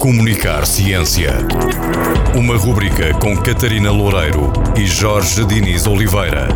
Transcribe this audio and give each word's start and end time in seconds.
Comunicar 0.00 0.64
Ciência. 0.64 1.30
Uma 2.34 2.56
rubrica 2.56 3.12
com 3.18 3.36
Catarina 3.36 3.92
Loureiro 3.92 4.50
e 4.74 4.86
Jorge 4.86 5.44
Diniz 5.44 5.86
Oliveira, 5.86 6.48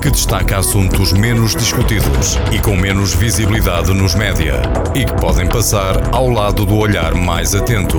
que 0.00 0.08
destaca 0.08 0.56
assuntos 0.56 1.12
menos 1.12 1.56
discutidos 1.56 2.38
e 2.52 2.60
com 2.60 2.76
menos 2.76 3.12
visibilidade 3.12 3.92
nos 3.92 4.14
média 4.14 4.62
e 4.94 5.04
que 5.04 5.12
podem 5.20 5.48
passar 5.48 6.14
ao 6.14 6.28
lado 6.30 6.64
do 6.64 6.76
olhar 6.76 7.12
mais 7.12 7.56
atento. 7.56 7.98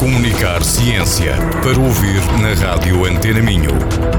Comunicar 0.00 0.64
Ciência 0.64 1.34
para 1.62 1.78
ouvir 1.78 2.22
na 2.40 2.54
rádio 2.54 3.04
Antena 3.04 3.42
Minho 3.42 3.72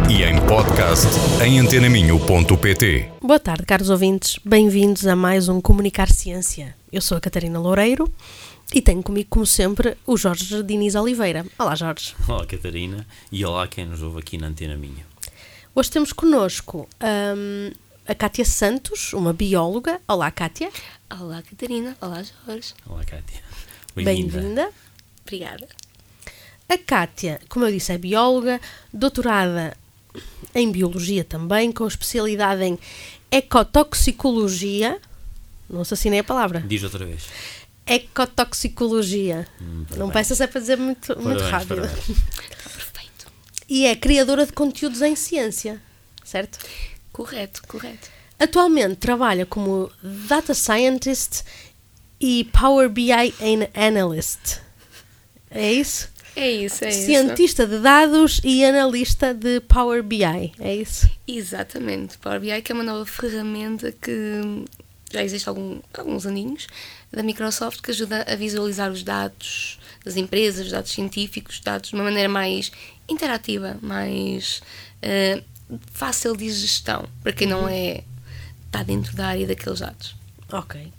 e 0.08 0.22
em 0.22 0.40
podcast 0.42 1.08
em 1.44 1.58
antenaminho.pt. 1.58 3.10
Boa 3.20 3.40
tarde, 3.40 3.66
caros 3.66 3.90
ouvintes. 3.90 4.38
Bem-vindos 4.46 5.08
a 5.08 5.16
mais 5.16 5.50
um 5.50 5.60
Comunicar 5.60 6.12
Ciência. 6.12 6.76
Eu 6.94 7.02
sou 7.02 7.18
a 7.18 7.20
Catarina 7.20 7.60
Loureiro 7.60 8.08
e 8.74 8.82
tenho 8.82 9.04
comigo, 9.04 9.30
como 9.30 9.46
sempre, 9.46 9.96
o 10.06 10.18
Jorge 10.18 10.64
Diniz 10.64 10.96
Oliveira. 10.96 11.46
Olá, 11.58 11.76
Jorge. 11.76 12.16
Olá, 12.28 12.46
Catarina. 12.46 13.06
E 13.32 13.46
olá 13.46 13.68
quem 13.68 13.86
nos 13.86 14.02
ouve 14.02 14.20
aqui 14.20 14.38
na 14.38 14.48
Antena 14.48 14.76
Minha. 14.76 15.06
Hoje 15.74 15.92
temos 15.92 16.12
connosco 16.12 16.88
hum, 17.38 17.72
a 18.08 18.16
Cátia 18.16 18.46
Santos, 18.46 19.14
uma 19.14 19.34
bióloga. 19.34 20.02
Olá, 20.08 20.32
Cátia. 20.32 20.70
Olá, 21.20 21.42
Catarina. 21.42 21.96
Olá, 22.02 22.24
Jorge. 22.46 22.74
Olá, 22.88 23.04
Cátia. 23.04 23.42
Bem-vinda. 23.96 24.70
Obrigada. 25.22 25.68
A 26.68 26.78
Cátia, 26.78 27.40
como 27.48 27.66
eu 27.66 27.72
disse, 27.72 27.92
é 27.92 27.98
bióloga, 27.98 28.60
doutorada 28.92 29.78
em 30.54 30.72
biologia 30.72 31.24
também, 31.24 31.72
com 31.72 31.88
especialidade 31.88 32.64
em 32.64 32.80
ecotoxicologia. 33.30 35.00
Não 35.70 35.82
assassinei 35.82 36.20
a 36.20 36.24
palavra. 36.24 36.62
Diz 36.62 36.84
outra 36.84 37.06
vez. 37.06 37.24
Ecotoxicologia. 37.86 39.48
Hum, 39.62 39.86
Não 39.98 40.10
peças 40.10 40.42
é 40.42 40.48
para 40.48 40.62
dizer 40.62 40.78
muito, 40.78 41.16
muito 41.22 41.44
Parabéns, 41.44 41.52
rápido. 41.52 41.76
parabéns. 41.82 42.10
Está 42.10 42.70
perfeito. 42.70 43.28
E 43.70 43.86
é 43.86 43.96
criadora 43.96 44.46
de 44.46 44.54
conteúdos 44.54 45.02
em 45.02 45.16
ciência, 45.16 45.82
certo? 46.24 46.60
Correto, 47.12 47.62
correto. 47.68 48.10
Atualmente 48.40 48.96
trabalha 48.98 49.46
como 49.46 49.90
Data 50.04 50.54
Scientist 50.54 51.44
e 52.20 52.44
Power 52.52 52.90
BI 52.90 53.12
An- 53.14 53.70
Analyst. 53.74 54.58
É 55.50 55.72
isso? 55.72 56.10
É 56.36 56.52
isso, 56.52 56.84
é 56.84 56.90
isso. 56.90 57.06
Cientista 57.06 57.66
de 57.66 57.80
dados 57.80 58.42
e 58.44 58.66
analista 58.66 59.34
de 59.34 59.62
Power 59.62 60.04
BI. 60.04 60.52
É 60.60 60.76
isso? 60.76 61.10
Exatamente. 61.26 62.18
Power 62.18 62.42
BI 62.42 62.62
que 62.62 62.74
é 62.74 62.76
uma 62.76 62.84
nova 62.84 63.06
ferramenta 63.06 63.94
que 63.94 64.66
já 65.16 65.24
existe 65.24 65.48
algum, 65.48 65.80
alguns 65.94 66.26
aninhos 66.26 66.68
da 67.12 67.24
Microsoft 67.24 67.82
que 67.82 67.92
ajuda 67.92 68.26
a 68.28 68.36
visualizar 68.36 68.92
os 68.92 69.02
dados 69.02 69.80
das 70.04 70.18
empresas, 70.18 70.66
os 70.66 70.72
dados 70.72 70.92
científicos, 70.92 71.60
dados 71.62 71.90
de 71.90 71.96
uma 71.96 72.04
maneira 72.04 72.30
mais 72.30 72.72
interativa, 73.08 73.78
mais 73.82 74.62
eh, 75.02 75.42
fácil 75.92 76.36
de 76.36 76.50
gestão 76.52 77.08
para 77.24 77.32
quem 77.32 77.48
não 77.48 77.68
é 77.68 78.04
está 78.66 78.84
dentro 78.84 79.16
da 79.16 79.28
área 79.28 79.48
daqueles 79.48 79.80
dados. 79.80 80.16
Ok. 80.52 80.92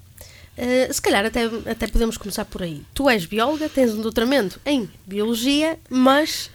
Eh, 0.56 0.90
se 0.90 1.02
calhar 1.02 1.26
até, 1.26 1.44
até 1.70 1.86
podemos 1.86 2.16
começar 2.16 2.46
por 2.46 2.62
aí. 2.62 2.82
Tu 2.94 3.10
és 3.10 3.26
bióloga, 3.26 3.68
tens 3.68 3.92
um 3.92 4.00
doutoramento 4.00 4.58
em 4.64 4.88
biologia, 5.06 5.78
mas 5.90 6.50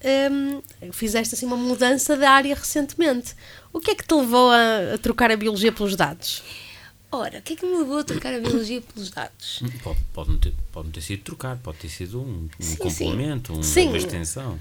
ehm, 0.00 0.60
fizeste 0.90 1.36
assim 1.36 1.46
uma 1.46 1.56
mudança 1.56 2.16
de 2.16 2.24
área 2.24 2.56
recentemente. 2.56 3.36
O 3.72 3.78
que 3.78 3.92
é 3.92 3.94
que 3.94 4.04
te 4.04 4.14
levou 4.14 4.50
a, 4.50 4.94
a 4.94 4.98
trocar 4.98 5.30
a 5.30 5.36
biologia 5.36 5.70
pelos 5.70 5.94
dados? 5.94 6.42
Ora, 7.10 7.38
o 7.38 7.42
que 7.42 7.54
é 7.54 7.56
que 7.56 7.64
me 7.64 7.78
levou 7.78 7.98
a 7.98 8.04
trocar 8.04 8.34
a 8.34 8.38
biologia 8.38 8.82
pelos 8.82 9.10
dados? 9.10 9.60
Hum, 9.62 9.70
Pode, 9.82 9.98
pode, 10.12 10.30
não 10.30 10.38
ter, 10.38 10.52
pode 10.70 10.88
não 10.88 10.92
ter 10.92 11.00
sido 11.00 11.22
trocar, 11.22 11.56
pode 11.56 11.78
ter 11.78 11.88
sido 11.88 12.20
um, 12.20 12.48
um 12.60 12.62
Sim, 12.62 12.76
complemento, 12.76 13.52
um- 13.54 13.62
Sim. 13.62 13.88
uma 13.88 13.96
extensão. 13.96 14.60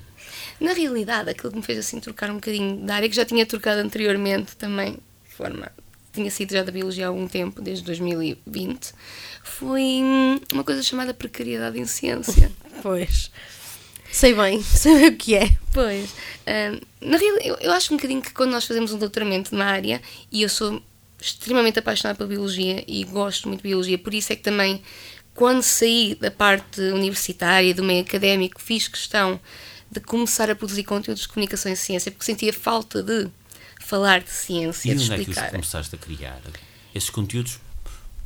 Na 0.60 0.72
realidade, 0.74 1.30
aquilo 1.30 1.52
que 1.52 1.58
me 1.58 1.64
fez 1.64 1.80
assim 1.80 2.00
trocar 2.00 2.30
um 2.32 2.36
bocadinho 2.36 2.86
da 2.86 2.96
área 2.96 3.10
que 3.10 3.16
já 3.16 3.26
tinha 3.26 3.46
trocado 3.46 3.82
anteriormente 3.82 4.56
também, 4.56 4.94
de 4.94 5.36
forma. 5.36 5.72
tinha 6.14 6.32
sido 6.32 6.52
já 6.54 6.64
da 6.64 6.72
biologia 6.72 7.06
há 7.06 7.10
algum 7.10 7.28
tempo, 7.28 7.62
desde 7.62 7.84
2020, 7.84 8.92
foi 9.44 9.82
hum, 10.02 10.40
uma 10.54 10.64
coisa 10.64 10.82
chamada 10.82 11.14
precariedade 11.14 11.78
em 11.80 11.86
ciência. 11.86 12.52
Pois. 12.82 13.30
Sei 14.12 14.34
bem, 14.34 14.62
sei 14.64 14.96
bem 14.96 15.08
o 15.10 15.18
que 15.18 15.36
é. 15.36 15.58
Pois, 15.74 16.12
hum, 16.48 16.80
na 17.02 17.18
realidade, 17.18 17.50
eu, 17.50 17.56
eu 17.58 17.72
acho 17.74 17.94
um 17.94 17.98
bocadinho 17.98 18.22
que 18.22 18.32
quando 18.34 18.52
nós 18.52 18.66
fazemos 18.66 18.94
um 18.94 18.98
doutoramento 18.98 19.54
na 19.54 19.66
área, 19.66 20.02
e 20.32 20.42
eu 20.44 20.50
sou 20.50 20.82
extremamente 21.20 21.80
apaixonada 21.80 22.18
pela 22.18 22.30
biologia 22.30 22.84
e 22.88 23.04
gosto 23.04 23.48
muito 23.48 23.62
de 23.62 23.70
biologia, 23.70 23.98
por 23.98 24.14
isso 24.14 24.32
é 24.34 24.36
que 24.36 24.44
também, 24.44 24.82
quando 25.34 25.62
saí 25.62 26.16
da 26.16 26.30
parte 26.30 26.80
universitária, 26.82 27.74
do 27.74 27.84
meio 27.84 28.02
académico, 28.02 28.62
fiz 28.62 28.88
questão 28.88 29.40
de 29.90 30.00
começar 30.00 30.50
a 30.50 30.56
produzir 30.56 30.84
conteúdos 30.84 31.24
de 31.24 31.30
comunicação 31.30 31.72
em 31.72 31.76
ciência, 31.76 32.12
porque 32.12 32.26
sentia 32.26 32.54
falta 32.54 33.02
de 33.02 33.30
falar 33.80 34.22
de 34.22 34.30
ciência, 34.30 34.92
E 34.92 34.96
de 34.96 35.04
onde 35.04 35.22
é 35.22 35.24
que 35.24 35.32
os 35.32 35.50
começaste 35.50 35.96
a 35.96 35.98
criar? 35.98 36.42
Esses 36.94 37.10
conteúdos, 37.10 37.60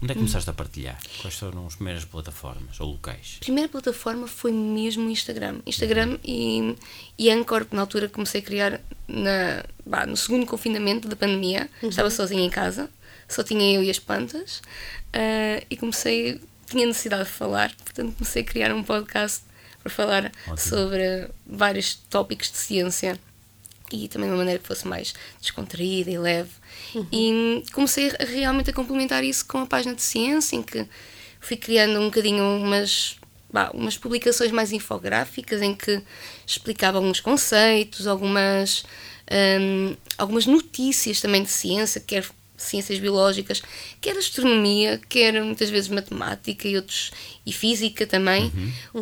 onde 0.02 0.12
é 0.12 0.14
que 0.14 0.20
começaste 0.20 0.50
a 0.50 0.54
partilhar? 0.54 1.00
Quais 1.22 1.36
foram 1.36 1.68
as 1.68 1.76
primeiras 1.76 2.06
plataformas 2.06 2.80
ou 2.80 2.92
locais? 2.92 3.38
A 3.42 3.46
primeira 3.46 3.70
plataforma 3.70 4.28
foi 4.28 4.52
mesmo 4.52 5.08
o 5.08 5.12
Instagram. 5.12 5.60
Instagram 5.66 6.18
e, 6.24 6.76
e 7.18 7.30
Anchor, 7.30 7.68
na 7.72 7.82
altura 7.82 8.10
comecei 8.10 8.42
a 8.42 8.44
criar 8.44 8.82
na, 9.08 9.64
bah, 9.86 10.06
no 10.06 10.18
segundo 10.18 10.46
confinamento 10.46 11.08
da 11.08 11.16
pandemia. 11.16 11.70
Estava 11.84 12.10
sozinha 12.10 12.44
em 12.44 12.50
casa, 12.50 12.90
só 13.28 13.44
tinha 13.44 13.76
eu 13.76 13.84
e 13.84 13.90
as 13.90 14.00
plantas. 14.00 14.62
ah, 15.14 15.64
e 15.70 15.78
comecei, 15.78 16.42
tinha 16.66 16.86
necessidade 16.86 17.26
de 17.26 17.30
falar, 17.30 17.74
portanto 17.76 18.16
comecei 18.18 18.42
a 18.42 18.46
criar 18.46 18.74
um 18.74 18.84
podcast 18.84 19.44
para 19.84 19.92
falar 19.92 20.32
Ótimo. 20.48 20.58
sobre 20.58 21.30
vários 21.46 21.96
tópicos 21.96 22.52
de 22.52 22.58
ciência 22.58 23.20
e 23.96 24.08
também 24.08 24.28
de 24.28 24.34
uma 24.34 24.38
maneira 24.40 24.60
que 24.60 24.68
fosse 24.68 24.88
mais 24.88 25.14
descontraída 25.42 26.10
e 26.12 26.18
leve. 26.18 26.50
E 27.12 27.64
comecei 27.74 28.10
a- 28.20 28.26
realmente 28.26 28.70
a 28.70 28.74
complementar 28.74 29.24
isso 29.24 29.46
com 29.46 29.60
a 29.60 29.66
página 29.66 29.94
de 29.96 30.02
ciência, 30.02 30.56
em 30.56 30.64
que 30.64 30.86
fui 31.40 31.58
criando 31.58 32.00
um 32.00 32.06
bocadinho 32.06 32.44
umas, 32.44 33.18
bah, 33.52 33.72
umas 33.74 33.98
publicações 33.98 34.52
mais 34.52 34.72
infográficas, 34.72 35.62
em 35.62 35.74
que 35.76 36.02
explicava 36.46 36.98
alguns 36.98 37.20
conceitos, 37.20 38.08
algumas, 38.08 38.84
hum, 39.60 39.96
algumas 40.18 40.46
notícias 40.46 41.20
também 41.22 41.44
de 41.44 41.50
ciência, 41.50 42.00
quer 42.02 42.26
ciências 42.62 43.00
biológicas, 43.00 43.62
quer 44.00 44.18
astronomia, 44.18 45.00
quer 45.10 45.34
muitas 45.44 45.70
vezes 45.70 45.90
matemática 45.90 46.68
e 46.68 46.76
outros 46.76 47.12
e 47.46 47.52
física 47.52 48.06
também, 48.08 48.52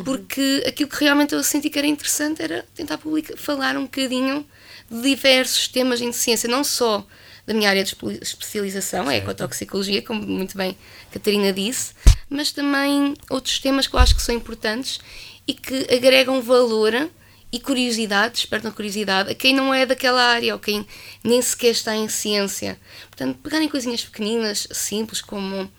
porque 0.03 0.63
aquilo 0.67 0.89
que 0.89 1.03
realmente 1.03 1.33
eu 1.33 1.43
senti 1.43 1.69
que 1.69 1.77
era 1.77 1.87
interessante 1.87 2.41
era 2.41 2.65
tentar 2.75 2.97
publica- 2.97 3.35
falar 3.37 3.75
um 3.77 3.83
bocadinho 3.83 4.45
de 4.89 5.01
diversos 5.01 5.67
temas 5.67 6.01
em 6.01 6.11
ciência, 6.11 6.49
não 6.49 6.63
só 6.63 7.05
da 7.45 7.53
minha 7.53 7.69
área 7.69 7.83
de 7.83 7.89
espe- 7.89 8.19
especialização, 8.21 9.07
a 9.09 9.15
ecotoxicologia, 9.15 10.01
como 10.01 10.21
muito 10.21 10.55
bem 10.57 10.77
a 11.09 11.13
Catarina 11.13 11.51
disse, 11.51 11.93
mas 12.29 12.51
também 12.51 13.13
outros 13.29 13.59
temas 13.59 13.87
que 13.87 13.95
eu 13.95 13.99
acho 13.99 14.15
que 14.15 14.21
são 14.21 14.35
importantes 14.35 14.99
e 15.47 15.53
que 15.53 15.87
agregam 15.93 16.41
valor 16.41 17.09
e 17.51 17.59
curiosidade, 17.59 18.35
despertam 18.35 18.71
curiosidade 18.71 19.31
a 19.31 19.35
quem 19.35 19.53
não 19.55 19.73
é 19.73 19.85
daquela 19.85 20.21
área 20.21 20.53
ou 20.53 20.59
quem 20.59 20.85
nem 21.23 21.41
sequer 21.41 21.71
está 21.71 21.95
em 21.95 22.07
ciência. 22.07 22.79
Portanto, 23.09 23.39
pegarem 23.41 23.67
coisinhas 23.67 24.03
pequeninas, 24.03 24.67
simples, 24.71 25.21
como 25.21 25.71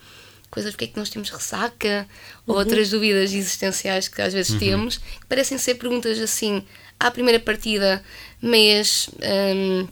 coisas 0.50 0.72
porque 0.72 0.86
é 0.86 0.88
que 0.88 0.98
nós 0.98 1.10
temos 1.10 1.30
ressaca 1.30 2.08
ou 2.44 2.56
outras 2.56 2.90
dúvidas 2.90 3.32
existenciais 3.32 4.08
que 4.08 4.20
às 4.20 4.32
vezes 4.32 4.58
temos, 4.58 4.96
que 4.98 5.26
parecem 5.28 5.56
ser 5.56 5.76
perguntas 5.76 6.18
assim 6.18 6.64
à 6.98 7.10
primeira 7.10 7.38
partida, 7.38 8.04
meias 8.42 9.08
hum, 9.54 9.88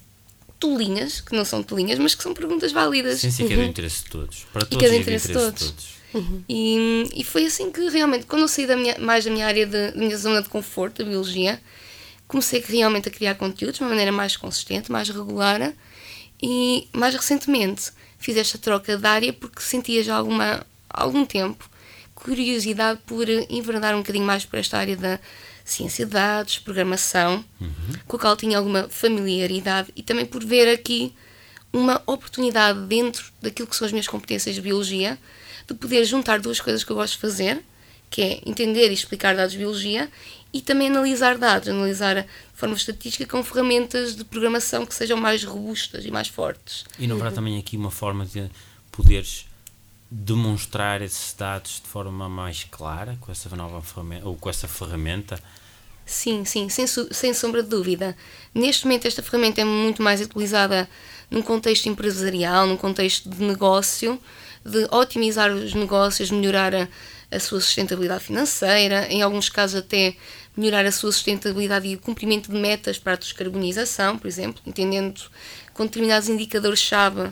tolinhas, 0.58 1.20
que 1.20 1.34
não 1.34 1.44
são 1.44 1.62
tolinhas, 1.62 1.98
mas 1.98 2.14
que 2.14 2.22
são 2.22 2.34
perguntas 2.34 2.72
válidas. 2.72 3.20
Ciência 3.20 3.46
que 3.46 3.52
é 3.52 3.56
do 3.56 3.62
interesse 3.62 4.04
de 4.04 4.10
todos. 4.10 4.46
Para 4.52 4.64
que 4.64 4.70
todos 4.70 4.84
é 4.84 4.88
do 4.88 4.94
e 4.94 4.98
do 4.98 5.02
interesse 5.02 5.26
de 5.26 5.32
interesse 5.32 5.56
de 5.56 5.72
todos. 5.72 5.98
todos. 6.12 6.44
E, 6.48 7.04
e 7.14 7.24
foi 7.24 7.46
assim 7.46 7.70
que 7.70 7.88
realmente, 7.88 8.26
quando 8.26 8.42
eu 8.42 8.48
saí 8.48 8.66
da 8.66 8.76
minha, 8.76 8.98
mais 8.98 9.24
da 9.24 9.30
minha 9.30 9.46
área, 9.46 9.66
de, 9.66 9.92
da 9.92 9.98
minha 9.98 10.16
zona 10.16 10.42
de 10.42 10.48
conforto, 10.48 11.02
da 11.02 11.08
biologia, 11.08 11.60
comecei 12.26 12.64
realmente 12.66 13.08
a 13.08 13.10
criar 13.10 13.34
conteúdos 13.34 13.76
de 13.76 13.82
uma 13.82 13.90
maneira 13.90 14.12
mais 14.12 14.36
consistente, 14.36 14.90
mais 14.90 15.08
regular 15.08 15.72
e 16.40 16.88
mais 16.92 17.14
recentemente 17.14 17.90
fiz 18.18 18.36
esta 18.36 18.58
troca 18.58 18.96
de 18.96 19.06
área 19.06 19.32
porque 19.32 19.62
sentia 19.62 20.02
já 20.02 20.16
alguma, 20.16 20.66
algum 20.88 21.24
tempo 21.24 21.68
curiosidade 22.14 23.00
por 23.06 23.28
enverdar 23.28 23.94
um 23.94 23.98
bocadinho 23.98 24.24
mais 24.24 24.44
por 24.44 24.58
esta 24.58 24.76
área 24.76 24.96
da 24.96 25.20
ciência 25.70 26.06
de 26.06 26.12
dados, 26.12 26.58
programação, 26.58 27.44
com 28.06 28.16
a 28.16 28.20
qual 28.20 28.36
tinha 28.36 28.58
alguma 28.58 28.88
familiaridade 28.88 29.92
e 29.94 30.02
também 30.02 30.26
por 30.26 30.44
ver 30.44 30.68
aqui 30.72 31.14
uma 31.72 32.02
oportunidade 32.06 32.80
dentro 32.86 33.24
daquilo 33.42 33.68
que 33.68 33.76
são 33.76 33.86
as 33.86 33.92
minhas 33.92 34.08
competências 34.08 34.54
de 34.54 34.60
biologia 34.60 35.18
de 35.66 35.74
poder 35.74 36.04
juntar 36.04 36.40
duas 36.40 36.60
coisas 36.60 36.82
que 36.82 36.90
eu 36.90 36.96
gosto 36.96 37.14
de 37.14 37.20
fazer, 37.20 37.62
que 38.10 38.22
é 38.22 38.40
entender 38.46 38.90
e 38.90 38.94
explicar 38.94 39.36
dados 39.36 39.52
de 39.52 39.58
biologia 39.58 40.10
e 40.52 40.62
também 40.62 40.88
analisar 40.88 41.36
dados, 41.36 41.68
analisar 41.68 42.22
de 42.22 42.28
forma 42.54 42.74
estatística 42.74 43.26
com 43.26 43.44
ferramentas 43.44 44.16
de 44.16 44.24
programação 44.24 44.86
que 44.86 44.94
sejam 44.94 45.18
mais 45.18 45.44
robustas 45.44 46.06
e 46.06 46.10
mais 46.10 46.28
fortes. 46.28 46.86
E 46.98 47.06
não 47.06 47.16
haverá 47.16 47.30
também 47.30 47.58
aqui 47.58 47.76
uma 47.76 47.90
forma 47.90 48.24
de 48.24 48.50
poderes 48.90 49.46
demonstrar 50.10 51.02
esses 51.02 51.34
dados 51.34 51.82
de 51.84 51.88
forma 51.88 52.28
mais 52.30 52.64
clara 52.64 53.18
com 53.20 53.30
essa 53.30 53.54
nova 53.54 53.82
ferramenta 53.82 54.26
ou 54.26 54.36
com 54.36 54.48
essa 54.48 54.66
ferramenta? 54.66 55.38
Sim, 56.08 56.42
sim, 56.46 56.70
sem, 56.70 56.86
sem 56.86 57.34
sombra 57.34 57.62
de 57.62 57.68
dúvida. 57.68 58.16
Neste 58.54 58.86
momento, 58.86 59.06
esta 59.06 59.22
ferramenta 59.22 59.60
é 59.60 59.64
muito 59.64 60.02
mais 60.02 60.22
utilizada 60.22 60.88
num 61.30 61.42
contexto 61.42 61.86
empresarial, 61.86 62.66
num 62.66 62.78
contexto 62.78 63.28
de 63.28 63.44
negócio, 63.44 64.18
de 64.64 64.86
otimizar 64.90 65.52
os 65.52 65.74
negócios, 65.74 66.30
melhorar 66.30 66.74
a, 66.74 66.88
a 67.30 67.38
sua 67.38 67.60
sustentabilidade 67.60 68.24
financeira, 68.24 69.06
em 69.12 69.20
alguns 69.20 69.50
casos, 69.50 69.80
até 69.80 70.16
melhorar 70.56 70.86
a 70.86 70.90
sua 70.90 71.12
sustentabilidade 71.12 71.86
e 71.86 71.96
o 71.96 71.98
cumprimento 71.98 72.50
de 72.50 72.56
metas 72.58 72.98
para 72.98 73.12
a 73.12 73.16
descarbonização, 73.16 74.16
por 74.16 74.26
exemplo, 74.26 74.62
entendendo 74.64 75.20
com 75.74 75.84
determinados 75.84 76.30
indicadores-chave 76.30 77.30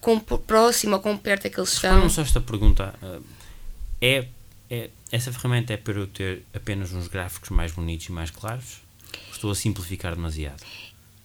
quão 0.00 0.18
próximo 0.18 0.96
ou 0.96 1.00
quão 1.00 1.16
perto 1.16 1.46
é 1.46 1.48
que 1.48 1.60
eles 1.60 1.72
estão. 1.72 2.00
Não 2.00 2.10
só 2.10 2.22
esta 2.22 2.40
pergunta, 2.40 2.92
é, 4.00 4.26
é, 4.68 4.90
essa 5.10 5.32
ferramenta 5.32 5.72
é 5.72 5.76
para 5.76 5.98
eu 5.98 6.06
ter 6.06 6.42
apenas 6.54 6.92
uns 6.92 7.08
gráficos 7.08 7.50
mais 7.50 7.72
bonitos 7.72 8.06
e 8.08 8.12
mais 8.12 8.30
claros? 8.30 8.80
Estou 9.30 9.50
a 9.50 9.54
simplificar 9.54 10.14
demasiado. 10.14 10.62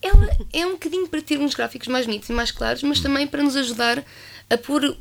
Ela 0.00 0.28
é 0.52 0.66
um 0.66 0.72
bocadinho 0.72 1.08
para 1.08 1.22
ter 1.22 1.38
uns 1.38 1.54
gráficos 1.54 1.88
mais 1.88 2.06
bonitos 2.06 2.28
e 2.28 2.32
mais 2.32 2.50
claros, 2.50 2.82
mas 2.82 2.98
hum. 2.98 3.02
também 3.02 3.26
para 3.26 3.42
nos 3.42 3.56
ajudar 3.56 4.04
a 4.50 4.58
pôr 4.58 4.96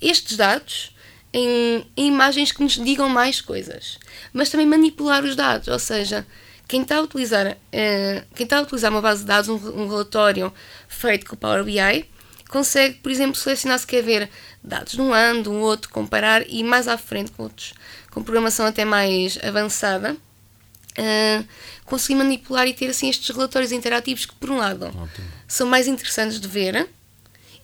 estes 0.00 0.36
dados 0.36 0.94
em, 1.32 1.86
em, 1.96 2.06
imagens 2.08 2.52
que 2.52 2.62
nos 2.62 2.74
digam 2.74 3.08
mais 3.08 3.40
coisas. 3.40 3.98
Mas 4.32 4.50
também 4.50 4.66
manipular 4.66 5.24
os 5.24 5.36
dados, 5.36 5.68
ou 5.68 5.78
seja, 5.78 6.26
quem 6.66 6.82
está 6.82 6.96
a 6.96 7.02
utilizar, 7.02 7.46
uh, 7.46 8.26
quem 8.34 8.44
está 8.44 8.58
a 8.58 8.62
utilizar 8.62 8.90
uma 8.90 9.02
base 9.02 9.20
de 9.20 9.26
dados, 9.26 9.48
um, 9.48 9.54
um 9.54 9.88
relatório 9.88 10.52
feito 10.88 11.26
com 11.26 11.34
o 11.34 11.38
Power 11.38 11.64
BI, 11.64 12.08
consegue, 12.48 12.96
por 12.96 13.12
exemplo, 13.12 13.36
selecionar 13.36 13.78
se 13.78 13.86
quer 13.86 14.02
ver 14.02 14.28
dados 14.62 14.94
de 14.94 15.00
um 15.00 15.12
ano, 15.12 15.42
de 15.42 15.48
um 15.48 15.60
outro, 15.60 15.90
comparar 15.90 16.42
e 16.48 16.64
mais 16.64 16.88
à 16.88 16.98
frente 16.98 17.30
com 17.32 17.44
outros, 17.44 17.74
com 18.10 18.22
programação 18.22 18.66
até 18.66 18.84
mais 18.84 19.38
avançada, 19.42 20.14
uh, 20.14 21.48
conseguir 21.84 22.16
manipular 22.16 22.66
e 22.66 22.74
ter 22.74 22.88
assim 22.88 23.08
estes 23.08 23.28
relatórios 23.34 23.72
interativos 23.72 24.26
que, 24.26 24.34
por 24.34 24.50
um 24.50 24.56
lado, 24.56 24.86
Ótimo. 24.86 25.28
são 25.46 25.66
mais 25.66 25.86
interessantes 25.86 26.40
de 26.40 26.48
ver 26.48 26.88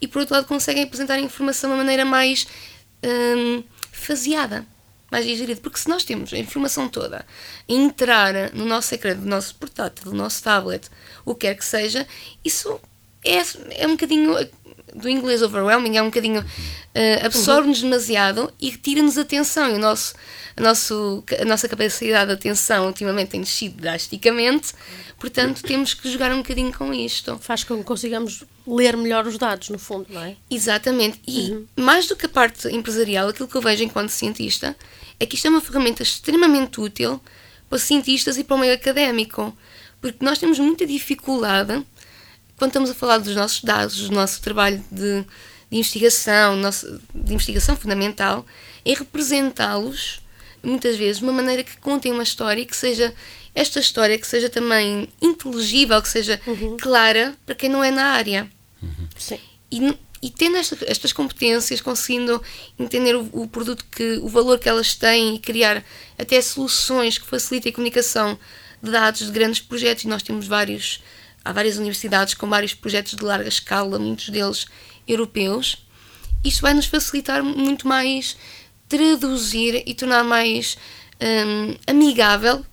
e, 0.01 0.07
por 0.07 0.21
outro 0.21 0.35
lado, 0.35 0.47
conseguem 0.47 0.85
apresentar 0.85 1.15
a 1.15 1.21
informação 1.21 1.71
de 1.71 1.75
uma 1.75 1.83
maneira 1.83 2.05
mais 2.05 2.47
um, 3.03 3.59
ah, 3.61 3.87
faseada, 3.91 4.67
mais 5.11 5.25
digerida. 5.25 5.61
Porque 5.61 5.79
se 5.79 5.89
nós 5.89 6.05
temos 6.05 6.33
a 6.33 6.39
informação 6.39 6.89
toda 6.89 7.19
a 7.19 7.25
entrar 7.73 8.53
no 8.53 8.67
nosso 8.67 8.95
ecrã, 8.95 9.17
do 9.17 9.27
nosso 9.27 9.55
portátil, 9.55 10.11
do 10.11 10.17
nosso 10.17 10.43
tablet, 10.43 10.91
o 11.25 11.35
que 11.35 11.47
quer 11.47 11.55
que 11.55 11.65
seja, 11.65 12.07
isso 12.45 12.81
é, 13.25 13.43
é 13.82 13.87
um 13.87 13.93
bocadinho 13.93 14.37
do 14.94 15.09
inglês 15.09 15.43
overwhelming, 15.43 15.97
é 15.97 16.03
um 16.03 16.06
bocadinho 16.06 16.41
uh, 16.41 17.26
absorve-nos 17.26 17.82
demasiado 17.82 18.53
e 18.61 18.71
retira-nos 18.71 19.19
atenção. 19.19 19.71
E 19.71 19.75
o 19.75 19.79
nosso, 19.79 20.15
a, 20.56 20.62
nosso, 20.62 21.25
a 21.41 21.44
nossa 21.44 21.69
capacidade 21.69 22.29
de 22.29 22.35
atenção 22.35 22.87
ultimamente 22.87 23.31
tem 23.31 23.41
descido 23.41 23.81
drasticamente, 23.81 24.73
portanto 25.19 25.62
temos 25.62 25.94
que 25.94 26.09
jogar 26.11 26.32
um 26.32 26.38
bocadinho 26.38 26.73
com 26.73 26.94
isto. 26.94 27.37
Faz 27.38 27.65
com 27.65 27.79
que 27.79 27.85
consigamos 27.85 28.44
ler 28.67 28.97
melhor 28.97 29.26
os 29.26 29.37
dados, 29.37 29.69
no 29.69 29.79
fundo, 29.79 30.06
não 30.09 30.23
é? 30.23 30.37
Exatamente. 30.49 31.21
E 31.26 31.50
uhum. 31.50 31.67
mais 31.76 32.06
do 32.06 32.15
que 32.15 32.26
a 32.26 32.29
parte 32.29 32.69
empresarial, 32.69 33.29
aquilo 33.29 33.49
que 33.49 33.56
eu 33.56 33.62
vejo 33.62 33.82
enquanto 33.82 34.11
cientista 34.11 34.76
é 35.19 35.26
que 35.26 35.35
isto 35.35 35.47
é 35.47 35.50
uma 35.50 35.61
ferramenta 35.61 36.03
extremamente 36.03 36.81
útil 36.81 37.21
para 37.69 37.79
cientistas 37.79 38.37
e 38.38 38.44
para 38.44 38.56
o 38.56 38.59
meio 38.59 38.75
académico, 38.75 39.56
porque 40.00 40.25
nós 40.25 40.38
temos 40.38 40.59
muita 40.59 40.87
dificuldade 40.87 41.85
quando 42.56 42.71
estamos 42.71 42.91
a 42.91 42.95
falar 42.95 43.19
dos 43.19 43.35
nossos 43.35 43.62
dados, 43.62 44.09
do 44.09 44.15
nosso 44.15 44.41
trabalho 44.41 44.83
de, 44.91 45.23
de 45.71 45.77
investigação, 45.77 46.56
nosso, 46.56 47.01
de 47.15 47.33
investigação 47.33 47.77
fundamental, 47.77 48.47
é 48.85 48.93
representá-los, 48.95 50.21
muitas 50.62 50.97
vezes, 50.97 51.19
de 51.19 51.25
uma 51.25 51.33
maneira 51.33 51.65
que 51.65 51.77
contem 51.79 52.12
uma 52.12 52.23
história 52.23 52.65
que 52.65 52.77
seja 52.77 53.15
esta 53.55 53.79
história 53.79 54.19
que 54.19 54.27
seja 54.27 54.49
também 54.51 55.09
inteligível, 55.23 56.01
que 56.03 56.09
seja 56.09 56.41
uhum. 56.47 56.77
clara 56.77 57.35
para 57.47 57.55
quem 57.55 57.69
não 57.69 57.85
é 57.85 57.91
na 57.91 58.06
área. 58.06 58.51
Uhum. 58.83 59.09
Sim. 59.17 59.39
E, 59.71 59.97
e 60.21 60.31
tendo 60.31 60.57
esta, 60.57 60.77
estas 60.87 61.12
competências, 61.12 61.81
conseguindo 61.81 62.43
entender 62.79 63.15
o, 63.15 63.29
o, 63.33 63.47
produto 63.47 63.85
que 63.91 64.19
o 64.19 64.29
valor 64.29 64.59
que 64.59 64.69
elas 64.69 64.95
têm 64.95 65.37
e 65.37 65.39
criar 65.39 65.85
até 66.19 66.41
soluções 66.43 67.17
que 67.17 67.27
facilitem 67.27 67.71
a 67.71 67.75
comunicação 67.75 68.39
de 68.83 68.91
dados 68.91 69.27
de 69.27 69.33
grandes 69.33 69.61
projetos, 69.61 70.05
e 70.05 70.09
nós 70.09 70.23
temos 70.23 70.47
vários 70.47 71.00
há 71.44 71.52
várias 71.52 71.76
universidades 71.76 72.35
com 72.35 72.49
vários 72.49 72.75
projetos 72.75 73.14
de 73.14 73.25
larga 73.25 73.49
escala, 73.49 73.99
muitos 73.99 74.31
deles 74.31 74.67
europeus. 75.06 75.85
Isto 76.43 76.62
vai 76.62 76.75
nos 76.75 76.87
facilitar 76.87 77.43
muito 77.43 77.87
mais 77.87 78.37
traduzir 78.88 79.82
e 79.87 79.94
tornar 79.94 80.25
mais 80.25 80.76
um, 81.20 81.76
amigável, 81.87 82.64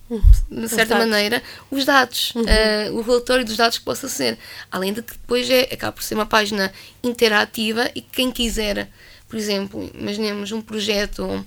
de 0.50 0.68
certa 0.68 0.98
maneira, 0.98 1.42
os 1.70 1.86
dados, 1.86 2.34
uhum. 2.36 2.44
uh, 2.44 2.98
o 2.98 3.02
relatório 3.02 3.46
dos 3.46 3.56
dados 3.56 3.78
que 3.78 3.86
possa 3.86 4.10
ser. 4.10 4.38
Além 4.72 4.94
de 4.94 5.02
que 5.02 5.14
depois 5.14 5.50
é, 5.50 5.70
acaba 5.72 5.94
por 5.94 6.04
ser 6.04 6.16
uma 6.16 6.26
página 6.26 6.72
interativa 7.04 7.90
e 7.96 8.02
quem 8.02 8.32
quiser, 8.32 8.90
por 9.28 9.38
exemplo, 9.38 9.90
imaginemos 9.94 10.52
um 10.52 10.62
projeto 10.62 11.46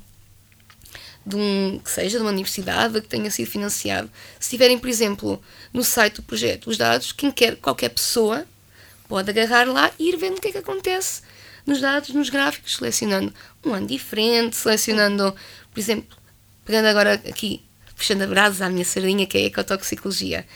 de 1.27 1.37
um, 1.37 1.81
que 1.83 1.91
seja 1.91 2.19
de 2.19 2.23
uma 2.23 2.31
universidade 2.31 3.01
que 3.01 3.09
tenha 3.09 3.31
sido 3.31 3.51
financiado, 3.51 4.11
se 4.39 4.51
tiverem, 4.51 4.79
por 4.79 4.89
exemplo, 4.89 5.43
no 5.73 5.83
site 5.83 6.17
do 6.17 6.23
projeto 6.23 6.69
os 6.69 6.77
dados, 6.77 7.13
quem 7.13 7.31
quer, 7.31 7.57
qualquer 7.57 7.89
pessoa 7.89 8.47
pode 9.09 9.31
agarrar 9.31 9.67
lá 9.67 9.91
e 9.99 10.11
ir 10.11 10.17
vendo 10.17 10.39
o 10.39 10.41
que 10.41 10.49
é 10.49 10.53
que 10.53 10.59
acontece 10.59 11.23
nos 11.67 11.81
dados, 11.81 12.11
nos 12.11 12.29
gráficos, 12.29 12.77
selecionando 12.77 13.33
um 13.65 13.73
ano 13.73 13.87
diferente, 13.87 14.57
selecionando, 14.57 15.35
por 15.73 15.81
exemplo, 15.81 16.17
pegando 16.65 16.89
agora 16.89 17.15
aqui, 17.15 17.63
puxando 17.97 18.23
a 18.23 18.27
brasa 18.27 18.67
à 18.67 18.69
minha 18.69 18.85
sardinha, 18.85 19.27
que 19.27 19.39
é 19.39 19.43
a 19.43 19.47
ecotoxicologia, 19.47 20.47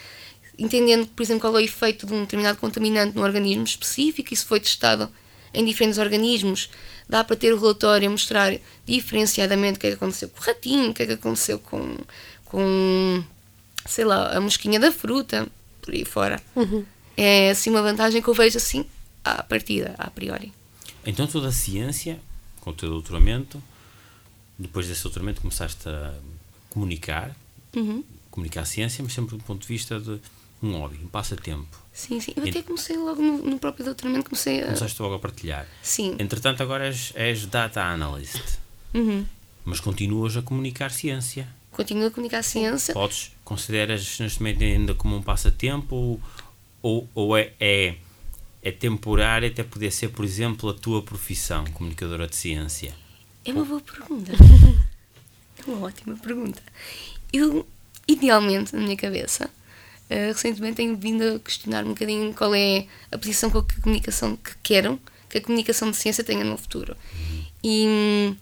entendendo, 0.59 1.07
por 1.07 1.23
exemplo, 1.23 1.41
qual 1.41 1.55
é 1.55 1.63
o 1.63 1.65
efeito 1.65 2.07
de 2.07 2.13
um 2.13 2.21
determinado 2.21 2.59
contaminante 2.59 3.17
num 3.17 3.23
organismo 3.23 3.65
específico, 3.65 4.35
isso 4.35 4.47
foi 4.47 4.61
testado 4.61 5.11
em 5.55 5.65
diferentes 5.65 5.99
organismos, 5.99 6.69
dá 7.09 7.25
para 7.25 7.37
ter 7.37 7.53
o 7.55 7.59
relatório 7.59 8.09
a 8.09 8.11
mostrar 8.11 8.53
diferenciadamente 8.85 9.79
o 9.79 9.81
que 9.81 9.87
é 9.87 9.91
que 9.91 9.97
aconteceu 9.97 10.29
com 10.29 10.41
o 10.41 10.45
ratinho, 10.45 10.91
o 10.91 10.95
que 10.95 11.03
é 11.03 11.07
que 11.07 11.13
aconteceu 11.13 11.59
com, 11.59 11.97
com 12.45 13.25
sei 13.87 14.05
lá, 14.05 14.37
a 14.37 14.41
mosquinha 14.41 14.79
da 14.79 14.93
fruta, 14.93 15.49
por 15.81 15.95
aí 15.95 16.05
fora. 16.05 16.41
Uhum. 16.55 16.85
É 17.17 17.51
assim 17.51 17.71
uma 17.71 17.83
vantagem 17.83 18.21
que 18.21 18.29
eu 18.29 18.35
vejo 18.35 18.59
assim 18.59 18.85
à 19.25 19.43
partida, 19.43 19.95
a 19.99 20.11
priori. 20.11 20.53
Então 21.05 21.27
toda 21.27 21.49
a 21.49 21.53
ciência, 21.53 22.21
com 22.61 22.71
o 22.71 22.75
teu 22.75 22.89
doutoramento, 22.91 23.63
depois 24.59 24.87
desse 24.87 25.03
doutoramento 25.03 25.41
começaste 25.41 25.89
a 25.89 26.15
comunicar, 26.69 27.35
uhum. 27.75 28.05
comunicar 28.31 28.63
a 28.63 28.65
ciência, 28.67 29.03
mas 29.03 29.13
sempre 29.13 29.37
do 29.37 29.43
ponto 29.43 29.63
de 29.63 29.69
vista 29.69 29.99
de 29.99 30.21
um 30.63 30.73
hobby, 30.73 30.99
um 31.03 31.09
passatempo. 31.09 31.67
Sim, 31.93 32.21
sim. 32.21 32.33
Eu 32.37 32.45
até 32.45 32.63
comecei 32.63 32.97
logo 32.97 33.23
no, 33.23 33.39
no, 33.39 33.59
próprio 33.59 33.85
doutoramento, 33.85 34.31
comecei 34.31 34.61
a... 34.63 34.67
Começaste 34.67 35.01
logo 35.01 35.15
a 35.15 35.19
partilhar. 35.19 35.67
Sim. 35.83 36.17
Entretanto, 36.19 36.63
agora 36.63 36.87
és, 36.87 37.13
és 37.15 37.47
data 37.47 37.83
analyst. 37.83 38.59
Uhum. 38.95 39.25
Mas 39.65 39.81
continuas 39.81 40.37
a 40.37 40.43
comunicar 40.43 40.91
ciência. 40.91 41.49
Continuo 41.71 42.07
a 42.07 42.11
comunicar 42.11 42.43
ciência. 42.43 42.95
Podes, 42.95 43.33
consideras 43.45 44.19
neste 44.19 44.41
momento 44.41 44.65
ainda 44.65 44.95
como 44.95 45.17
um 45.17 45.23
passatempo 45.23 46.21
ou, 46.83 47.09
ou, 47.15 47.37
é, 47.37 47.53
é, 47.61 47.97
é 48.63 48.73
temporário 48.73 49.49
até 49.49 49.63
poder 49.63 49.91
ser, 49.91 50.09
por 50.09 50.25
exemplo, 50.25 50.71
a 50.71 50.75
tua 50.75 51.03
profissão, 51.03 51.65
comunicadora 51.67 52.27
de 52.27 52.35
ciência? 52.35 52.95
É 53.45 53.53
uma 53.53 53.65
boa 53.65 53.81
pergunta. 53.81 54.33
é 55.59 55.71
uma 55.71 55.87
ótima 55.87 56.17
pergunta. 56.17 56.63
Eu, 57.33 57.67
idealmente, 58.07 58.75
na 58.75 58.83
minha 58.83 58.97
cabeça, 58.97 59.51
Uh, 60.11 60.33
recentemente 60.33 60.77
tenho 60.77 60.97
vindo 60.97 61.37
a 61.37 61.39
questionar 61.39 61.85
um 61.85 61.91
bocadinho 61.91 62.33
qual 62.33 62.55
é 62.55 62.87
a 63.13 63.19
posição 63.19 63.51
que 63.51 63.59
a 63.59 63.83
comunicação 63.83 64.37
que 64.37 64.53
quero 64.63 64.99
que 65.29 65.39
a 65.39 65.41
comunicação 65.41 65.91
de 65.91 65.97
ciência 65.97 66.25
tenha 66.25 66.45
no 66.45 66.57
futuro. 66.57 66.97
E 67.63 68.35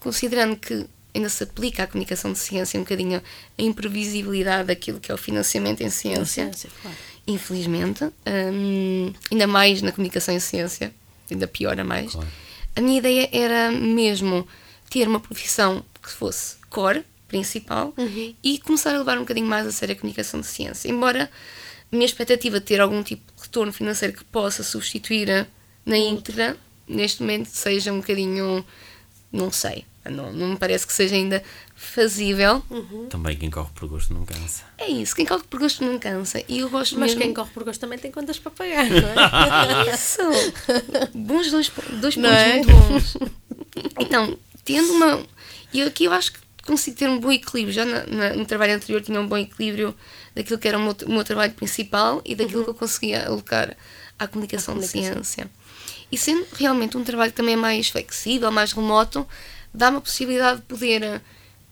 considerando 0.00 0.56
que 0.56 0.86
ainda 1.14 1.28
se 1.28 1.44
aplica 1.44 1.84
à 1.84 1.86
comunicação 1.86 2.32
de 2.32 2.38
ciência 2.38 2.78
um 2.78 2.82
bocadinho 2.82 3.22
a 3.58 3.62
imprevisibilidade 3.62 4.68
daquilo 4.68 4.98
que 4.98 5.12
é 5.12 5.14
o 5.14 5.18
financiamento 5.18 5.82
em 5.82 5.90
ciência, 5.90 6.44
ciência 6.44 6.70
claro. 6.80 6.96
infelizmente, 7.26 8.04
um, 8.04 9.12
ainda 9.30 9.46
mais 9.46 9.82
na 9.82 9.92
comunicação 9.92 10.34
em 10.34 10.40
ciência, 10.40 10.92
ainda 11.30 11.46
piora 11.46 11.84
mais. 11.84 12.12
Claro. 12.12 12.28
A 12.74 12.80
minha 12.80 12.98
ideia 12.98 13.28
era 13.30 13.70
mesmo 13.70 14.46
ter 14.90 15.06
uma 15.06 15.20
profissão 15.20 15.84
que 16.02 16.10
fosse 16.10 16.56
core, 16.70 17.04
principal 17.32 17.94
uhum. 17.96 18.34
e 18.44 18.58
começar 18.58 18.94
a 18.94 18.98
levar 18.98 19.16
um 19.16 19.22
bocadinho 19.22 19.46
mais 19.46 19.66
a 19.66 19.72
sério 19.72 19.94
a 19.94 19.98
comunicação 19.98 20.40
de 20.40 20.46
ciência. 20.46 20.88
Embora 20.88 21.30
a 21.90 21.96
minha 21.96 22.04
expectativa 22.04 22.60
de 22.60 22.66
ter 22.66 22.80
algum 22.80 23.02
tipo 23.02 23.22
de 23.34 23.42
retorno 23.42 23.72
financeiro 23.72 24.14
que 24.14 24.24
possa 24.24 24.62
substituir 24.62 25.30
a, 25.30 25.46
na 25.84 25.96
íntegra, 25.96 26.56
neste 26.86 27.22
momento 27.22 27.46
seja 27.46 27.92
um 27.92 28.00
bocadinho. 28.00 28.64
não 29.32 29.50
sei. 29.50 29.86
Não, 30.04 30.32
não 30.32 30.48
me 30.48 30.56
parece 30.56 30.84
que 30.84 30.92
seja 30.92 31.14
ainda 31.14 31.42
fazível. 31.76 32.60
Uhum. 32.68 33.06
Também 33.08 33.36
quem 33.36 33.48
corre 33.48 33.70
por 33.72 33.88
gosto 33.88 34.12
não 34.12 34.24
cansa. 34.24 34.64
É 34.76 34.88
isso, 34.88 35.14
quem 35.14 35.24
corre 35.24 35.44
por 35.48 35.60
gosto 35.60 35.84
não 35.84 35.96
cansa. 35.96 36.42
E 36.48 36.58
eu 36.58 36.68
gosto 36.68 36.98
Mas 36.98 37.10
mesmo... 37.10 37.20
quem 37.20 37.32
corre 37.32 37.50
por 37.52 37.62
gosto 37.62 37.80
também 37.80 38.00
tem 38.00 38.10
contas 38.10 38.36
para 38.38 38.50
pagar, 38.50 38.84
não 38.90 39.08
é? 39.08 39.94
isso! 39.94 40.22
Bons 41.14 41.52
dois, 41.52 41.70
dois 42.00 42.16
pontos 42.16 42.30
é? 42.30 42.54
muito 42.56 42.72
bons. 42.72 43.16
Então, 43.98 44.36
tendo 44.64 44.92
uma. 44.92 45.24
E 45.72 45.82
aqui 45.82 46.04
eu 46.04 46.12
acho 46.12 46.32
que 46.32 46.38
consigo 46.66 46.96
ter 46.96 47.08
um 47.08 47.18
bom 47.18 47.32
equilíbrio. 47.32 47.72
Já 47.72 47.84
na, 47.84 48.06
na, 48.06 48.34
no 48.34 48.44
trabalho 48.44 48.74
anterior 48.74 49.00
tinha 49.02 49.20
um 49.20 49.26
bom 49.26 49.36
equilíbrio 49.36 49.94
daquilo 50.34 50.58
que 50.58 50.68
era 50.68 50.78
o 50.78 50.82
meu, 50.82 50.96
o 51.06 51.12
meu 51.12 51.24
trabalho 51.24 51.52
principal 51.52 52.22
e 52.24 52.34
daquilo 52.34 52.58
uhum. 52.58 52.64
que 52.64 52.70
eu 52.70 52.74
conseguia 52.74 53.26
alocar 53.26 53.76
à 54.18 54.26
comunicação, 54.26 54.78
de 54.78 54.86
ciência. 54.86 55.50
E 56.10 56.18
sendo 56.18 56.46
realmente 56.54 56.96
um 56.96 57.04
trabalho 57.04 57.32
também 57.32 57.56
mais 57.56 57.88
flexível, 57.88 58.50
mais 58.52 58.72
remoto, 58.72 59.26
dá-me 59.72 59.96
a 59.96 60.00
possibilidade 60.00 60.60
de 60.60 60.66
poder 60.66 61.02
eh, 61.02 61.20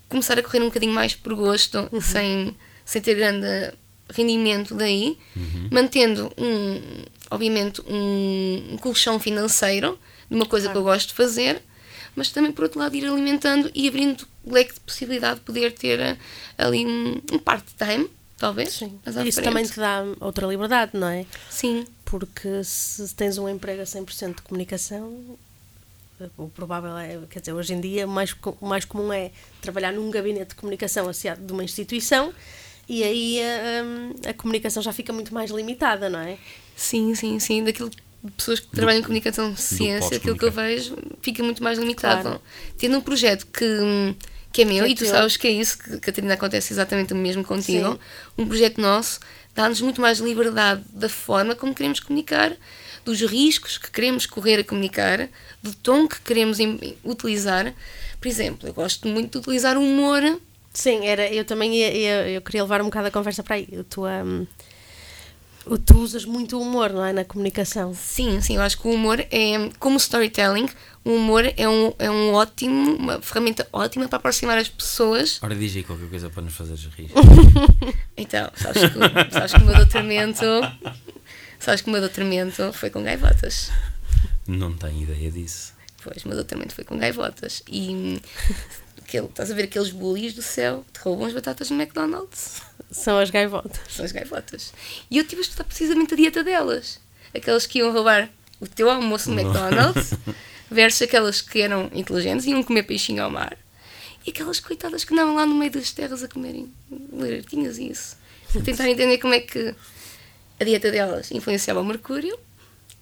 começar 0.08 0.38
a 0.38 0.42
correr 0.42 0.60
um 0.60 0.66
bocadinho 0.66 0.92
mais 0.92 1.14
por 1.14 1.34
gosto, 1.34 1.88
uhum. 1.92 2.00
sem, 2.00 2.56
sem 2.84 3.02
ter 3.02 3.14
grande 3.14 3.72
rendimento 4.10 4.74
daí, 4.74 5.18
uhum. 5.36 5.68
mantendo 5.70 6.32
um, 6.36 7.04
obviamente, 7.30 7.80
um, 7.86 8.72
um 8.72 8.76
colchão 8.78 9.20
financeiro 9.20 9.98
de 10.28 10.34
uma 10.34 10.46
coisa 10.46 10.66
claro. 10.66 10.72
que 10.72 10.78
eu 10.78 10.92
gosto 10.92 11.08
de 11.08 11.14
fazer, 11.14 11.62
mas 12.16 12.30
também 12.30 12.50
por 12.50 12.64
outro 12.64 12.80
lado 12.80 12.96
ir 12.96 13.04
alimentando 13.04 13.70
e 13.74 13.86
abrindo 13.88 14.26
leque 14.46 14.74
de 14.74 14.80
possibilidade 14.80 15.36
de 15.36 15.40
poder 15.42 15.72
ter 15.72 16.00
eh, 16.00 16.18
ali 16.56 16.86
um, 16.86 17.20
um 17.32 17.38
part-time, 17.38 18.10
talvez. 18.38 18.72
Sim. 18.72 18.98
Isso 19.24 19.42
também 19.42 19.64
te 19.64 19.76
dá 19.76 20.02
outra 20.20 20.46
liberdade, 20.46 20.92
não 20.94 21.08
é? 21.08 21.26
Sim. 21.48 21.86
Porque 22.04 22.64
se 22.64 23.14
tens 23.14 23.38
um 23.38 23.48
emprego 23.48 23.82
a 23.82 23.84
100% 23.84 24.36
de 24.36 24.42
comunicação, 24.42 25.38
o 26.36 26.48
provável 26.48 26.96
é, 26.96 27.18
quer 27.28 27.40
dizer, 27.40 27.52
hoje 27.52 27.72
em 27.72 27.80
dia 27.80 28.06
o 28.06 28.10
mais, 28.10 28.34
mais 28.60 28.84
comum 28.84 29.12
é 29.12 29.30
trabalhar 29.60 29.92
num 29.92 30.10
gabinete 30.10 30.50
de 30.50 30.54
comunicação 30.54 31.04
associado 31.04 31.44
de 31.44 31.52
uma 31.52 31.64
instituição 31.64 32.32
e 32.88 33.04
aí 33.04 33.40
a, 33.40 33.84
hum, 33.84 34.14
a, 34.28 34.34
comunicação 34.34 34.82
já 34.82 34.92
fica 34.92 35.12
muito 35.12 35.32
mais 35.32 35.50
limitada, 35.50 36.10
não 36.10 36.18
é? 36.18 36.36
Sim, 36.76 37.14
sim, 37.14 37.38
sim. 37.38 37.62
Daquilo 37.62 37.90
pessoas 38.36 38.60
que 38.60 38.68
trabalham 38.68 39.00
em 39.00 39.02
comunicação 39.02 39.52
de 39.52 39.60
ciência, 39.60 40.16
aquilo 40.16 40.36
que 40.36 40.44
eu 40.44 40.52
vejo 40.52 40.96
fica 41.22 41.42
muito 41.42 41.62
mais 41.62 41.78
limitado. 41.78 42.22
Claro. 42.22 42.42
Tendo 42.76 42.98
um 42.98 43.00
projeto 43.00 43.46
que, 43.46 44.14
que 44.52 44.62
é 44.62 44.64
meu, 44.64 44.84
que 44.84 44.90
é 44.90 44.92
e 44.92 44.94
tu 44.94 45.04
teu. 45.04 45.08
sabes 45.08 45.36
que 45.36 45.46
é 45.46 45.50
isso 45.50 45.78
que, 45.78 45.98
Catarina, 45.98 46.34
acontece 46.34 46.72
exatamente 46.72 47.12
o 47.12 47.16
mesmo 47.16 47.44
contigo, 47.44 47.92
Sim. 47.92 47.98
um 48.38 48.46
projeto 48.46 48.80
nosso 48.80 49.20
dá-nos 49.54 49.80
muito 49.80 50.00
mais 50.00 50.18
liberdade 50.18 50.82
da 50.92 51.08
forma 51.08 51.54
como 51.54 51.74
queremos 51.74 52.00
comunicar, 52.00 52.56
dos 53.04 53.20
riscos 53.20 53.78
que 53.78 53.90
queremos 53.90 54.26
correr 54.26 54.60
a 54.60 54.64
comunicar, 54.64 55.28
do 55.62 55.74
tom 55.74 56.06
que 56.06 56.20
queremos 56.20 56.58
utilizar. 57.04 57.74
Por 58.20 58.28
exemplo, 58.28 58.68
eu 58.68 58.74
gosto 58.74 59.08
muito 59.08 59.32
de 59.32 59.38
utilizar 59.38 59.76
o 59.76 59.82
humor. 59.82 60.22
Sim, 60.72 61.06
era, 61.06 61.28
eu 61.32 61.44
também 61.44 61.74
ia, 61.74 61.92
ia, 61.92 62.28
eu 62.28 62.42
queria 62.42 62.62
levar 62.62 62.80
um 62.80 62.84
bocado 62.84 63.08
a 63.08 63.10
conversa 63.10 63.42
para 63.42 63.56
aí. 63.56 63.68
A. 63.72 64.22
Um 64.22 64.46
tu 65.86 65.98
usas 65.98 66.24
muito 66.24 66.56
o 66.56 66.62
humor, 66.62 66.90
não 66.90 67.04
é? 67.04 67.12
Na 67.12 67.24
comunicação. 67.24 67.94
Sim, 67.94 68.40
sim, 68.40 68.56
eu 68.56 68.62
acho 68.62 68.78
que 68.78 68.88
o 68.88 68.92
humor 68.92 69.20
é, 69.20 69.70
como 69.78 69.96
storytelling, 69.96 70.68
o 71.04 71.14
humor 71.14 71.44
é 71.56 71.68
um, 71.68 71.92
é 71.98 72.10
um 72.10 72.32
ótimo, 72.32 72.96
uma 72.96 73.20
ferramenta 73.20 73.66
ótima 73.72 74.08
para 74.08 74.18
aproximar 74.18 74.58
as 74.58 74.68
pessoas. 74.68 75.38
Ora, 75.42 75.54
diz 75.54 75.74
aí 75.76 75.82
qualquer 75.82 76.08
coisa 76.08 76.30
para 76.30 76.42
nos 76.42 76.54
fazer 76.54 76.76
rir. 76.96 77.10
então, 78.16 78.50
sabes 78.54 78.82
que, 78.82 79.32
sabes 79.32 79.52
que 79.52 79.62
o 79.62 79.64
meu 79.64 79.76
doutoramento. 79.76 80.44
Sabes 81.58 81.82
que 81.82 81.88
o 81.88 81.92
meu 81.92 82.00
doutoramento 82.00 82.72
foi 82.72 82.88
com 82.88 83.02
gaivotas. 83.02 83.70
Não 84.46 84.72
tenho 84.74 85.02
ideia 85.02 85.30
disso. 85.30 85.74
Pois, 86.02 86.24
o 86.24 86.28
meu 86.28 86.36
doutoramento 86.36 86.74
foi 86.74 86.84
com 86.84 86.98
gaivotas. 86.98 87.62
E 87.68 88.20
aquele, 88.98 89.26
estás 89.26 89.50
a 89.50 89.54
ver 89.54 89.64
aqueles 89.64 89.90
bullies 89.90 90.34
do 90.34 90.42
céu 90.42 90.84
que 90.92 91.00
roubam 91.00 91.26
as 91.26 91.34
batatas 91.34 91.70
no 91.70 91.80
McDonald's? 91.80 92.62
São 92.90 93.18
as 93.18 93.30
gaivotas. 93.30 93.80
São 93.88 94.04
as 94.04 94.12
gaivotas. 94.12 94.72
E 95.10 95.18
eu 95.18 95.24
tive 95.24 95.40
a 95.40 95.44
estudar 95.44 95.64
precisamente 95.64 96.14
a 96.14 96.16
dieta 96.16 96.42
delas. 96.42 96.98
Aquelas 97.34 97.66
que 97.66 97.78
iam 97.78 97.92
roubar 97.92 98.28
o 98.60 98.66
teu 98.66 98.90
almoço 98.90 99.30
no 99.30 99.40
McDonald's 99.40 100.14
versus 100.70 101.02
aquelas 101.02 101.40
que 101.40 101.60
eram 101.60 101.90
inteligentes 101.92 102.46
e 102.46 102.50
iam 102.50 102.62
comer 102.62 102.82
peixinho 102.82 103.22
ao 103.22 103.30
mar. 103.30 103.56
E 104.26 104.30
aquelas 104.30 104.60
coitadas 104.60 105.04
que 105.04 105.12
andavam 105.12 105.34
lá 105.34 105.46
no 105.46 105.54
meio 105.54 105.70
das 105.70 105.92
terras 105.92 106.22
a 106.22 106.28
comerem 106.28 106.70
lagartinhas 107.12 107.78
e 107.78 107.90
isso. 107.90 108.16
Tentar 108.64 108.88
entender 108.90 109.18
como 109.18 109.34
é 109.34 109.40
que 109.40 109.74
a 110.58 110.64
dieta 110.64 110.90
delas 110.90 111.30
influenciava 111.30 111.80
o 111.80 111.84
mercúrio 111.84 112.38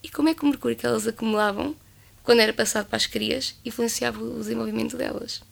e 0.03 0.09
como 0.09 0.29
é 0.29 0.35
que 0.35 0.45
o 0.45 0.47
mercúrio 0.47 0.77
que 0.77 0.87
elas 0.87 1.07
acumulavam 1.07 1.75
quando 2.23 2.41
era 2.41 2.53
passado 2.53 2.87
para 2.87 2.97
as 2.97 3.07
crias 3.07 3.57
influenciava 3.65 4.23
o 4.23 4.39
desenvolvimento 4.39 4.97
delas. 4.97 5.43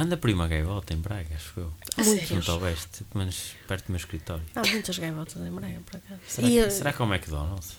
Anda 0.00 0.16
por 0.16 0.28
aí 0.28 0.34
uma 0.34 0.48
gaivota 0.48 0.94
em 0.94 0.96
Braga, 0.96 1.34
acho 1.34 1.60
eu. 1.60 1.72
Muitos. 2.02 2.28
Junto 2.28 2.50
ao 2.50 2.60
oeste, 2.62 3.04
menos 3.14 3.52
perto 3.68 3.86
do 3.86 3.92
meu 3.92 3.98
escritório. 3.98 4.42
Há 4.54 4.66
muitas 4.66 4.98
gaivotas 4.98 5.36
em 5.36 5.50
Braga, 5.50 5.80
por 5.84 5.96
acaso. 5.96 6.20
Será, 6.26 6.48
que, 6.48 6.56
eu... 6.56 6.70
será 6.70 6.92
que 6.94 7.02
é 7.02 7.04
o 7.04 7.14
McDonald's? 7.14 7.76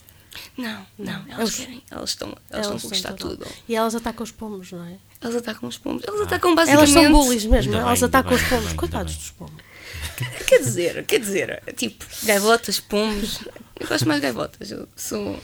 Não, 0.56 0.86
não, 1.00 1.26
elas 1.28 1.40
eles, 1.40 1.56
querem, 1.56 1.84
elas 1.90 2.10
estão, 2.12 2.30
elas, 2.30 2.42
elas 2.52 2.66
estão 2.66 2.78
a 2.78 2.82
conquistar 2.82 3.14
tudo. 3.14 3.48
E 3.68 3.76
elas 3.76 3.96
atacam 3.96 4.24
os 4.24 4.32
pomos, 4.32 4.72
não 4.72 4.86
é? 4.86 4.98
Elas 5.20 5.36
atacam 5.36 5.68
os 5.68 5.78
pomos. 5.80 6.04
Elas 6.08 6.22
ah. 6.22 6.24
atacam 6.26 6.54
basicamente. 6.54 6.96
Elas 6.96 7.06
são 7.06 7.12
bullies 7.12 7.46
mesmo, 7.46 7.74
elas 7.74 8.00
bem, 8.00 8.08
atacam 8.08 8.34
os 8.34 8.44
pomos. 8.44 8.74
Coitados 8.74 9.16
dos 9.16 9.32
pomos. 9.32 9.64
quer 10.48 10.60
dizer, 10.60 11.06
quer 11.06 11.20
dizer, 11.20 11.64
tipo, 11.76 12.06
gaivotas, 12.24 12.80
pomos. 12.80 13.40
Eu 13.80 13.88
gosto 13.88 14.08
mais 14.08 14.22
de 14.22 14.28
gaivotas. 14.28 14.70
Eu 14.70 14.88
sou. 14.96 15.34
sou... 15.34 15.40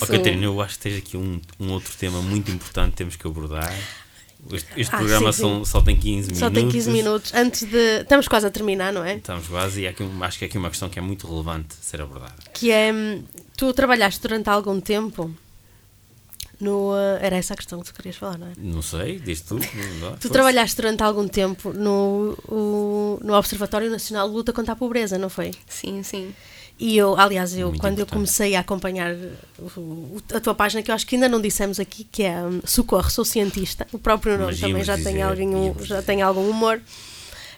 Oh, 0.00 0.06
Catarina, 0.06 0.44
eu 0.44 0.60
acho 0.62 0.76
que 0.78 0.80
tens 0.80 0.98
aqui 0.98 1.16
um, 1.16 1.40
um 1.60 1.70
outro 1.72 1.94
tema 1.96 2.22
muito 2.22 2.50
importante 2.50 2.92
que 2.92 2.96
temos 2.96 3.16
que 3.16 3.26
abordar. 3.26 3.72
Este, 4.50 4.80
este 4.80 4.94
ah, 4.94 4.98
programa 4.98 5.32
sim, 5.32 5.42
sim. 5.42 5.64
Só, 5.64 5.78
só 5.78 5.82
tem 5.82 5.96
15 5.96 6.14
minutos. 6.16 6.38
Só 6.38 6.50
tem 6.50 6.68
15 6.68 6.90
minutos. 6.90 7.34
Antes 7.34 7.62
de. 7.62 8.00
Estamos 8.00 8.26
quase 8.26 8.46
a 8.46 8.50
terminar, 8.50 8.92
não 8.92 9.04
é? 9.04 9.16
Estamos 9.16 9.46
quase, 9.46 9.82
e 9.82 9.86
aqui, 9.86 10.04
acho 10.20 10.38
que 10.38 10.44
é 10.44 10.48
aqui 10.48 10.58
uma 10.58 10.68
questão 10.68 10.88
que 10.88 10.98
é 10.98 11.02
muito 11.02 11.26
relevante 11.26 11.74
ser 11.80 12.00
abordada. 12.00 12.34
Que 12.52 12.70
é. 12.70 12.92
Tu 13.56 13.72
trabalhaste 13.72 14.20
durante 14.20 14.48
algum 14.48 14.80
tempo 14.80 15.32
no. 16.60 16.96
Eh, 16.96 17.26
era 17.26 17.36
essa 17.36 17.54
a 17.54 17.56
questão 17.56 17.80
que 17.80 17.86
tu 17.86 17.94
querias 17.94 18.16
falar, 18.16 18.38
não 18.38 18.48
é? 18.48 18.52
Não 18.56 18.82
sei, 18.82 19.18
diz 19.18 19.42
tu. 19.42 19.58
tu 20.20 20.28
trabalhaste 20.28 20.76
durante 20.76 21.02
algum 21.02 21.28
tempo 21.28 21.72
no, 21.72 22.36
o, 22.48 23.18
no 23.22 23.34
Observatório 23.34 23.90
Nacional 23.90 24.28
de 24.28 24.34
Luta 24.34 24.52
contra 24.52 24.72
a 24.72 24.76
Pobreza, 24.76 25.18
não 25.18 25.28
foi? 25.28 25.52
Sim, 25.68 26.02
sim. 26.02 26.34
E 26.78 26.96
eu, 26.96 27.18
aliás, 27.18 27.56
eu, 27.56 27.68
quando 27.68 27.74
importante. 27.74 28.00
eu 28.00 28.06
comecei 28.06 28.56
a 28.56 28.60
acompanhar 28.60 29.14
o, 29.76 30.20
a 30.34 30.40
tua 30.40 30.54
página, 30.54 30.82
que 30.82 30.90
eu 30.90 30.94
acho 30.94 31.06
que 31.06 31.14
ainda 31.14 31.28
não 31.28 31.40
dissemos 31.40 31.78
aqui, 31.78 32.04
que 32.04 32.24
é 32.24 32.36
um, 32.42 32.60
Socorro, 32.64 33.08
sou 33.08 33.24
cientista, 33.24 33.86
o 33.92 33.98
próprio 33.98 34.36
nome 34.36 34.56
também 34.56 34.82
já 34.82 34.98
tem, 34.98 35.22
algum, 35.22 35.74
já 35.84 36.02
tem 36.02 36.22
algum 36.22 36.48
humor. 36.48 36.80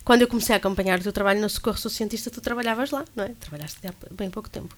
Quando 0.05 0.21
eu 0.21 0.29
comecei 0.29 0.55
a 0.55 0.59
acompanhar 0.59 0.99
o 0.99 1.03
teu 1.03 1.13
trabalho 1.13 1.41
no 1.41 1.49
Socorro, 1.49 1.79
sou 1.79 1.91
cientista, 1.91 2.31
tu 2.31 2.41
trabalhavas 2.43 2.91
lá, 2.91 3.05
não 3.17 3.25
é? 3.25 3.31
Trabalhaste 3.41 3.79
há 3.87 3.95
bem 4.11 4.29
pouco 4.29 4.51
tempo. 4.51 4.77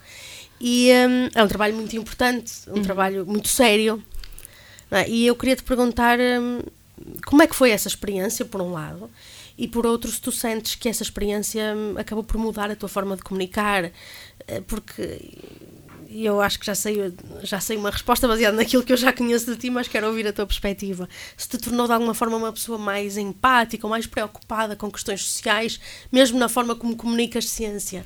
E 0.60 0.90
um, 0.92 1.28
é 1.34 1.42
um 1.42 1.48
trabalho 1.48 1.74
muito 1.74 1.96
importante, 1.96 2.52
um 2.68 2.74
uhum. 2.74 2.82
trabalho 2.82 3.26
muito 3.26 3.48
sério. 3.48 4.02
É? 4.90 5.08
E 5.08 5.26
eu 5.26 5.34
queria 5.34 5.56
te 5.56 5.64
perguntar 5.64 6.18
um, 6.20 6.60
como 7.26 7.42
é 7.42 7.46
que 7.48 7.56
foi 7.56 7.70
essa 7.70 7.88
experiência, 7.88 8.44
por 8.44 8.62
um 8.62 8.70
lado, 8.70 9.10
e 9.58 9.66
por 9.66 9.86
outro, 9.86 10.10
se 10.10 10.20
tu 10.20 10.30
sentes 10.30 10.74
que 10.74 10.88
essa 10.88 11.02
experiência 11.02 11.74
hum, 11.74 11.94
acabou 11.98 12.22
por 12.22 12.36
mudar 12.38 12.70
a 12.70 12.76
tua 12.76 12.88
forma 12.88 13.16
de 13.16 13.22
comunicar, 13.22 13.90
eh, 14.46 14.60
porque 14.66 15.20
eu 16.10 16.40
acho 16.40 16.58
que 16.58 16.66
já 16.66 16.74
sei, 16.74 17.12
já 17.42 17.60
sei 17.60 17.76
uma 17.76 17.90
resposta 17.90 18.28
baseada 18.28 18.56
naquilo 18.56 18.82
que 18.82 18.92
eu 18.92 18.96
já 18.96 19.12
conheço 19.12 19.46
de 19.46 19.56
ti, 19.56 19.70
mas 19.70 19.88
quero 19.88 20.06
ouvir 20.06 20.26
a 20.26 20.32
tua 20.32 20.46
perspectiva. 20.46 21.08
Se 21.36 21.48
te 21.48 21.58
tornou 21.58 21.86
de 21.86 21.92
alguma 21.92 22.14
forma 22.14 22.36
uma 22.36 22.52
pessoa 22.52 22.78
mais 22.78 23.16
empática 23.16 23.86
ou 23.86 23.90
mais 23.90 24.06
preocupada 24.06 24.76
com 24.76 24.90
questões 24.90 25.22
sociais, 25.22 25.80
mesmo 26.12 26.38
na 26.38 26.48
forma 26.48 26.74
como 26.74 26.96
comunicas 26.96 27.48
ciência? 27.48 28.02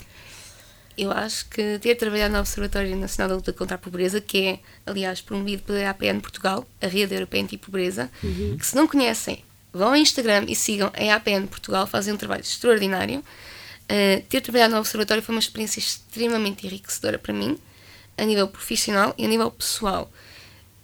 Eu 0.96 1.10
acho 1.10 1.48
que 1.48 1.78
ter 1.78 1.94
trabalhado 1.94 2.34
no 2.34 2.40
Observatório 2.40 2.94
Nacional 2.96 3.28
da 3.28 3.34
Luta 3.36 3.52
contra 3.52 3.76
a 3.76 3.78
Pobreza, 3.78 4.20
que 4.20 4.38
é, 4.38 4.60
aliás, 4.84 5.20
promovido 5.20 5.62
pela 5.62 5.88
APN 5.88 6.20
Portugal, 6.20 6.66
a 6.80 6.86
Rede 6.86 7.14
Europeia 7.14 7.42
Anti-Pobreza, 7.42 8.10
uhum. 8.22 8.56
que 8.58 8.66
se 8.66 8.76
não 8.76 8.86
conhecem, 8.86 9.42
vão 9.72 9.88
ao 9.88 9.96
Instagram 9.96 10.44
e 10.48 10.54
sigam 10.54 10.92
a 10.94 11.14
APN 11.14 11.46
Portugal, 11.46 11.86
fazem 11.86 12.14
um 12.14 12.16
trabalho 12.16 12.42
extraordinário. 12.42 13.20
Uh, 13.20 14.22
ter 14.28 14.40
trabalhado 14.40 14.74
no 14.74 14.80
Observatório 14.80 15.22
foi 15.22 15.34
uma 15.34 15.40
experiência 15.40 15.80
extremamente 15.80 16.66
enriquecedora 16.66 17.18
para 17.18 17.34
mim, 17.34 17.58
a 18.16 18.24
nível 18.24 18.46
profissional 18.48 19.14
e 19.18 19.24
a 19.24 19.28
nível 19.28 19.50
pessoal. 19.50 20.10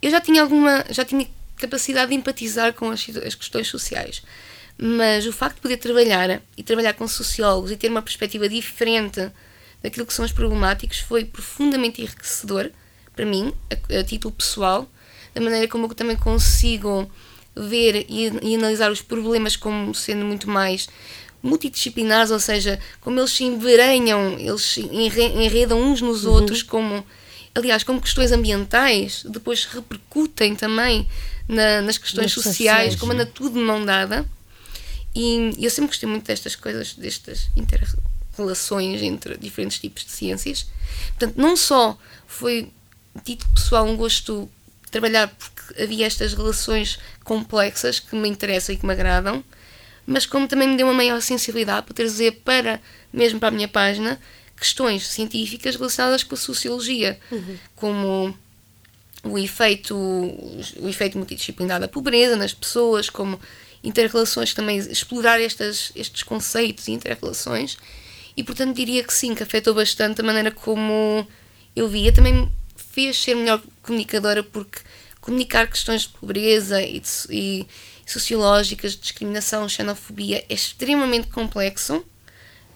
Eu 0.01 0.11
já 0.11 0.19
tinha 0.19 0.41
alguma, 0.41 0.85
já 0.89 1.05
tinha 1.05 1.27
capacidade 1.57 2.09
de 2.09 2.15
empatizar 2.15 2.73
com 2.73 2.91
as, 2.91 3.07
as 3.25 3.35
questões 3.35 3.67
sociais, 3.67 4.21
mas 4.77 5.25
o 5.25 5.33
facto 5.33 5.55
de 5.55 5.61
poder 5.61 5.77
trabalhar 5.77 6.41
e 6.55 6.63
trabalhar 6.63 6.93
com 6.93 7.07
sociólogos 7.07 7.71
e 7.71 7.77
ter 7.77 7.89
uma 7.89 8.01
perspectiva 8.01 8.47
diferente 8.47 9.31
daquilo 9.81 10.05
que 10.05 10.13
são 10.13 10.25
os 10.25 10.31
problemáticos 10.31 10.99
foi 10.99 11.25
profundamente 11.25 12.01
enriquecedor 12.01 12.71
para 13.15 13.25
mim, 13.25 13.53
a, 13.71 13.99
a 13.99 14.03
título 14.03 14.33
pessoal, 14.33 14.87
da 15.33 15.41
maneira 15.41 15.67
como 15.67 15.87
eu 15.87 15.95
também 15.95 16.15
consigo 16.15 17.09
ver 17.67 18.05
e, 18.09 18.31
e, 18.41 18.55
analisar 18.55 18.91
os 18.91 19.01
problemas 19.01 19.55
como 19.55 19.93
sendo 19.93 20.25
muito 20.25 20.49
mais 20.49 20.87
multidisciplinares, 21.41 22.31
ou 22.31 22.39
seja, 22.39 22.79
como 22.99 23.19
eles 23.19 23.31
se 23.31 23.43
enverenham, 23.43 24.37
eles 24.39 24.61
se 24.61 24.81
enredam 24.81 25.79
uns 25.79 26.01
nos 26.01 26.25
uhum. 26.25 26.33
outros, 26.33 26.63
como 26.63 27.05
aliás, 27.55 27.83
como 27.83 28.01
questões 28.01 28.31
ambientais 28.31 29.23
depois 29.27 29.65
repercutem 29.65 30.55
também 30.55 31.07
na, 31.47 31.81
nas 31.81 31.97
questões 31.97 32.31
sociais, 32.31 32.55
sociais, 32.55 32.95
como 32.95 33.13
anda 33.13 33.25
tudo 33.25 33.57
de 33.57 33.65
mão 33.65 33.83
dada. 33.83 34.25
E 35.15 35.53
eu 35.57 35.71
sempre 35.71 35.87
gostei 35.87 36.07
muito 36.07 36.25
destas 36.25 36.55
coisas, 36.55 36.93
destas 36.93 37.49
inter-relações 37.55 39.01
entre 39.01 39.35
diferentes 39.37 39.79
tipos 39.79 40.05
de 40.05 40.11
ciências. 40.11 40.67
Portanto, 41.17 41.35
não 41.37 41.57
só 41.57 41.97
foi, 42.27 42.71
título 43.23 43.51
pessoal, 43.55 43.87
um 43.87 43.95
gosto 43.95 44.47
trabalhar 44.99 45.27
porque 45.27 45.83
havia 45.83 46.05
estas 46.05 46.33
relações 46.33 46.99
complexas 47.23 47.99
que 47.99 48.15
me 48.15 48.27
interessam 48.27 48.73
e 48.73 48.77
que 48.77 48.85
me 48.85 48.93
agradam, 48.93 49.43
mas 50.05 50.25
como 50.25 50.47
também 50.47 50.67
me 50.67 50.77
deu 50.77 50.87
uma 50.87 50.93
maior 50.93 51.21
sensibilidade 51.21 51.85
para 51.85 51.93
trazer 51.93 52.31
para, 52.43 52.81
mesmo 53.13 53.39
para 53.39 53.49
a 53.49 53.51
minha 53.51 53.67
página, 53.67 54.19
questões 54.55 55.07
científicas 55.07 55.75
relacionadas 55.75 56.23
com 56.23 56.33
a 56.33 56.37
sociologia, 56.37 57.19
uhum. 57.31 57.57
como 57.75 58.37
o 59.23 59.37
efeito, 59.37 59.95
o 59.95 60.87
efeito 60.87 61.17
multidisciplinar 61.17 61.79
da 61.79 61.87
pobreza 61.87 62.35
nas 62.35 62.53
pessoas, 62.53 63.09
como 63.09 63.39
interrelações, 63.83 64.53
também 64.53 64.77
explorar 64.77 65.39
estas, 65.39 65.91
estes 65.95 66.23
conceitos 66.23 66.87
e 66.87 66.91
interrelações. 66.91 67.77
E 68.35 68.43
portanto 68.43 68.75
diria 68.75 69.03
que 69.03 69.13
sim, 69.13 69.35
que 69.35 69.43
afetou 69.43 69.73
bastante 69.73 70.21
a 70.21 70.23
maneira 70.23 70.51
como 70.51 71.27
eu 71.75 71.87
via. 71.87 72.11
Também 72.11 72.49
fez 72.75 73.21
ser 73.21 73.35
melhor 73.35 73.61
comunicadora 73.87 74.43
porque 74.43 74.79
comunicar 75.19 75.67
questões 75.67 76.03
de 76.03 76.09
pobreza 76.09 76.81
e, 76.81 76.99
de, 76.99 77.09
e 77.29 77.67
sociológicas, 78.05 78.93
de 78.93 78.99
discriminação, 78.99 79.67
xenofobia 79.67 80.45
é 80.47 80.53
extremamente 80.53 81.27
complexo. 81.27 82.05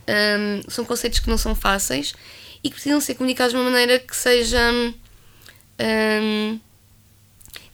Um, 0.07 0.69
são 0.69 0.83
conceitos 0.83 1.19
que 1.19 1.29
não 1.29 1.37
são 1.37 1.53
fáceis 1.55 2.13
e 2.63 2.69
que 2.69 2.75
precisam 2.75 2.99
ser 2.99 3.15
comunicados 3.15 3.53
de 3.53 3.57
uma 3.57 3.69
maneira 3.69 3.99
que 3.99 4.15
seja 4.15 4.59
um, 5.79 6.59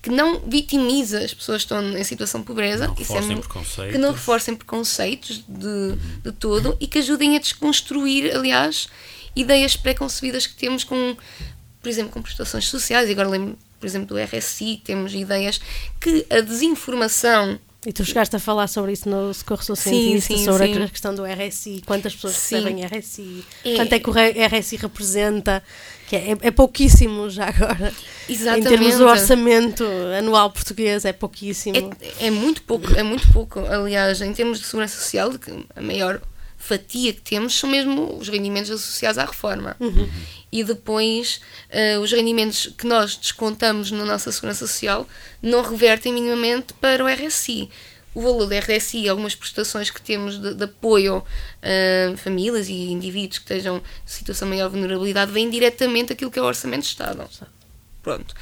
que 0.01 0.09
não 0.09 0.39
vitimiza 0.39 1.19
as 1.19 1.33
pessoas 1.33 1.63
que 1.63 1.73
estão 1.73 1.97
em 1.97 2.03
situação 2.03 2.41
de 2.41 2.47
pobreza, 2.47 2.87
não 2.87 2.95
isso 2.97 3.17
é 3.17 3.21
preconceitos. 3.21 3.91
que 3.91 3.97
não 3.97 4.11
reforcem 4.11 4.55
preconceitos 4.55 5.43
de, 5.47 5.95
de 6.23 6.31
todo 6.31 6.77
e 6.79 6.87
que 6.87 6.99
ajudem 6.99 7.35
a 7.35 7.39
desconstruir, 7.39 8.33
aliás, 8.35 8.87
ideias 9.35 9.75
preconcebidas 9.75 10.47
que 10.47 10.55
temos 10.55 10.83
com, 10.83 11.17
por 11.87 11.91
exemplo, 11.91 12.11
com 12.11 12.21
prestações 12.21 12.67
sociais. 12.67 13.07
E 13.07 13.13
agora 13.13 13.29
lembro, 13.29 13.57
por 13.79 13.87
exemplo, 13.87 14.07
do 14.07 14.17
RSI, 14.21 14.81
temos 14.83 15.13
ideias 15.13 15.61
que 16.01 16.25
a 16.29 16.41
desinformação 16.41 17.57
e 17.85 17.93
tu 17.93 18.03
chegaste 18.03 18.35
a 18.35 18.39
falar 18.39 18.67
sobre 18.67 18.91
isso 18.91 19.07
no 19.07 19.33
Socorro 19.33 19.63
Cientista, 19.63 20.33
sim, 20.33 20.39
sim, 20.39 20.43
sobre 20.43 20.73
sim. 20.73 20.83
a 20.83 20.89
questão 20.89 21.15
do 21.15 21.23
RSI, 21.23 21.83
quantas 21.85 22.13
pessoas 22.13 22.33
recebem 22.33 22.83
RSI, 22.83 23.45
é. 23.63 23.75
quanto 23.75 23.93
é 23.93 23.99
que 23.99 24.09
o 24.09 24.13
RSI 24.13 24.75
representa, 24.75 25.63
que 26.09 26.17
é, 26.17 26.37
é, 26.41 26.51
pouquíssimo 26.51 27.29
já 27.29 27.47
agora. 27.47 27.93
Exatamente. 28.27 28.67
Em 28.67 28.69
termos 28.69 28.97
do 28.97 29.05
orçamento 29.05 29.85
anual 30.17 30.51
português, 30.51 31.05
é 31.05 31.13
pouquíssimo. 31.13 31.95
É, 32.19 32.27
é 32.27 32.29
muito 32.29 32.61
pouco, 32.63 32.93
é 32.93 33.03
muito 33.03 33.31
pouco. 33.31 33.61
Aliás, 33.61 34.21
em 34.21 34.33
termos 34.33 34.59
de 34.59 34.65
segurança 34.65 34.97
social, 34.97 35.31
a 35.73 35.81
maior 35.81 36.19
fatia 36.57 37.13
que 37.13 37.21
temos 37.21 37.57
são 37.57 37.69
mesmo 37.69 38.17
os 38.17 38.27
rendimentos 38.27 38.71
associados 38.71 39.17
à 39.17 39.25
reforma. 39.25 39.75
Uhum. 39.79 40.09
E 40.51 40.63
depois 40.63 41.39
uh, 41.69 42.01
os 42.01 42.11
rendimentos 42.11 42.73
que 42.77 42.87
nós 42.87 43.15
descontamos 43.15 43.91
na 43.91 44.03
nossa 44.03 44.31
segurança 44.31 44.65
social 44.65 45.07
não 45.41 45.61
revertem 45.61 46.13
minimamente 46.13 46.73
para 46.73 47.03
o 47.03 47.07
RSI. 47.07 47.69
O 48.13 48.21
valor 48.21 48.47
do 48.47 48.55
RSI 48.55 49.03
e 49.03 49.09
algumas 49.09 49.35
prestações 49.35 49.91
que 49.91 50.01
temos 50.01 50.41
de, 50.41 50.55
de 50.55 50.63
apoio 50.63 51.23
a 51.61 52.11
uh, 52.11 52.17
famílias 52.17 52.67
e 52.67 52.91
indivíduos 52.91 53.37
que 53.37 53.43
estejam 53.43 53.77
em 53.77 53.81
situação 54.05 54.49
de 54.49 54.55
maior 54.55 54.69
vulnerabilidade 54.69 55.31
vem 55.31 55.49
diretamente 55.49 56.09
daquilo 56.09 56.31
que 56.31 56.39
é 56.39 56.41
o 56.41 56.45
Orçamento 56.45 56.81
de 56.81 56.87
Estado. 56.87 57.29
Pronto. 58.01 58.33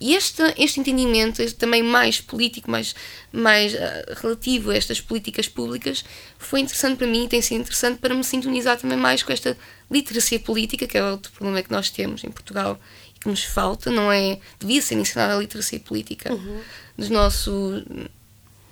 E 0.00 0.14
este, 0.14 0.42
este 0.58 0.80
entendimento, 0.80 1.40
este 1.40 1.56
também 1.56 1.82
mais 1.82 2.20
político, 2.20 2.70
mais, 2.70 2.94
mais 3.32 3.74
uh, 3.74 3.78
relativo 4.16 4.70
a 4.70 4.76
estas 4.76 5.00
políticas 5.00 5.48
públicas, 5.48 6.04
foi 6.38 6.60
interessante 6.60 6.98
para 6.98 7.06
mim 7.06 7.24
e 7.24 7.28
tem 7.28 7.40
sido 7.40 7.60
interessante 7.60 7.98
para 7.98 8.14
me 8.14 8.24
sintonizar 8.24 8.78
também 8.78 8.98
mais 8.98 9.22
com 9.22 9.32
esta 9.32 9.56
literacia 9.90 10.40
política, 10.40 10.86
que 10.86 10.98
é 10.98 11.04
outro 11.04 11.32
problema 11.32 11.62
que 11.62 11.70
nós 11.70 11.90
temos 11.90 12.24
em 12.24 12.30
Portugal 12.30 12.78
e 13.14 13.20
que 13.20 13.28
nos 13.28 13.44
falta, 13.44 13.90
não 13.90 14.10
é? 14.10 14.38
Devia 14.58 14.82
ser 14.82 14.96
ensinada 14.96 15.34
a 15.34 15.38
literacia 15.38 15.78
política 15.80 16.32
uhum. 16.32 16.60
no 16.98 17.08
nosso 17.10 17.82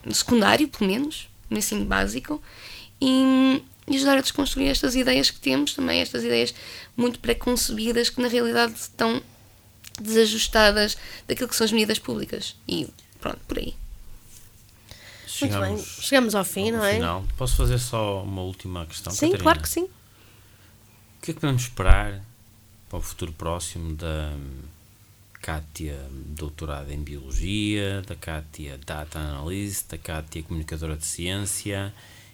no 0.05 0.14
secundário, 0.14 0.69
pelo 0.69 0.91
menos, 0.91 1.29
no 1.49 1.59
ensino 1.59 1.85
básico, 1.85 2.43
e, 3.00 3.62
e 3.88 3.97
ajudar 3.97 4.19
a 4.19 4.21
desconstruir 4.21 4.69
estas 4.69 4.95
ideias 4.95 5.31
que 5.31 5.41
temos, 5.41 5.75
também 5.75 6.00
estas 6.00 6.25
ideias 6.25 6.55
muito 6.96 7.18
preconcebidas 7.20 8.11
que 8.11 8.20
na 8.20 8.29
realidade 8.29 8.75
estão 8.75 9.23
desajustadas 10.00 10.96
daquilo 11.26 11.48
que 11.48 11.57
são 11.57 11.64
as 11.64 11.72
medidas 11.72 11.98
públicas. 11.98 12.57
E 12.66 12.88
pronto, 13.20 13.40
por 13.46 13.59
aí. 13.59 13.74
Chegamos, 15.26 15.68
Muito 15.68 15.76
bem, 15.76 16.05
chegamos 16.05 16.35
ao 16.35 16.44
fim, 16.44 16.70
ao 16.70 16.78
não 16.78 16.85
é? 16.85 16.94
Final. 16.94 17.24
Posso 17.37 17.57
fazer 17.57 17.78
só 17.78 18.22
uma 18.22 18.42
última 18.42 18.87
questão? 18.87 19.12
Sim, 19.12 19.26
Catarina? 19.26 19.42
claro 19.42 19.61
que 19.61 19.68
sim. 19.68 19.85
O 19.85 21.22
que 21.22 21.31
é 21.31 21.35
que 21.35 21.40
podemos 21.40 21.62
esperar 21.62 22.22
para 22.88 22.98
o 22.98 23.02
futuro 23.02 23.33
próximo 23.33 23.94
da 23.94 24.33
Kátia, 25.40 25.98
doutorada 26.12 26.92
em 26.92 27.02
Biologia, 27.02 28.02
da 28.02 28.14
Kátia, 28.14 28.78
Data 28.85 29.18
Analyst, 29.18 29.88
da 29.88 29.98
Kátia, 29.98 30.42
comunicadora 30.42 30.96
de 30.96 31.07
ciência 31.07 31.92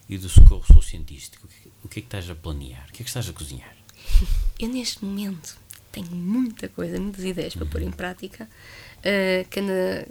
e 0.08 0.18
do 0.18 0.28
Socorro 0.28 0.64
Sou 0.70 0.82
Cientístico? 0.82 1.48
O 1.84 1.88
que 1.88 2.00
é 2.00 2.02
que 2.02 2.06
estás 2.06 2.28
a 2.28 2.34
planear? 2.34 2.86
O 2.88 2.92
que 2.92 3.02
é 3.02 3.04
que 3.04 3.10
estás 3.10 3.28
a 3.28 3.32
cozinhar? 3.32 3.74
Eu, 4.58 4.68
neste 4.68 5.04
momento, 5.04 5.56
tenho 5.98 6.10
muita 6.16 6.68
coisa, 6.68 6.98
muitas 6.98 7.24
ideias 7.24 7.54
para 7.54 7.66
pôr 7.66 7.82
em 7.82 7.90
prática, 7.90 8.48
uh, 8.98 9.48
que 9.48 9.60
na, 9.60 10.04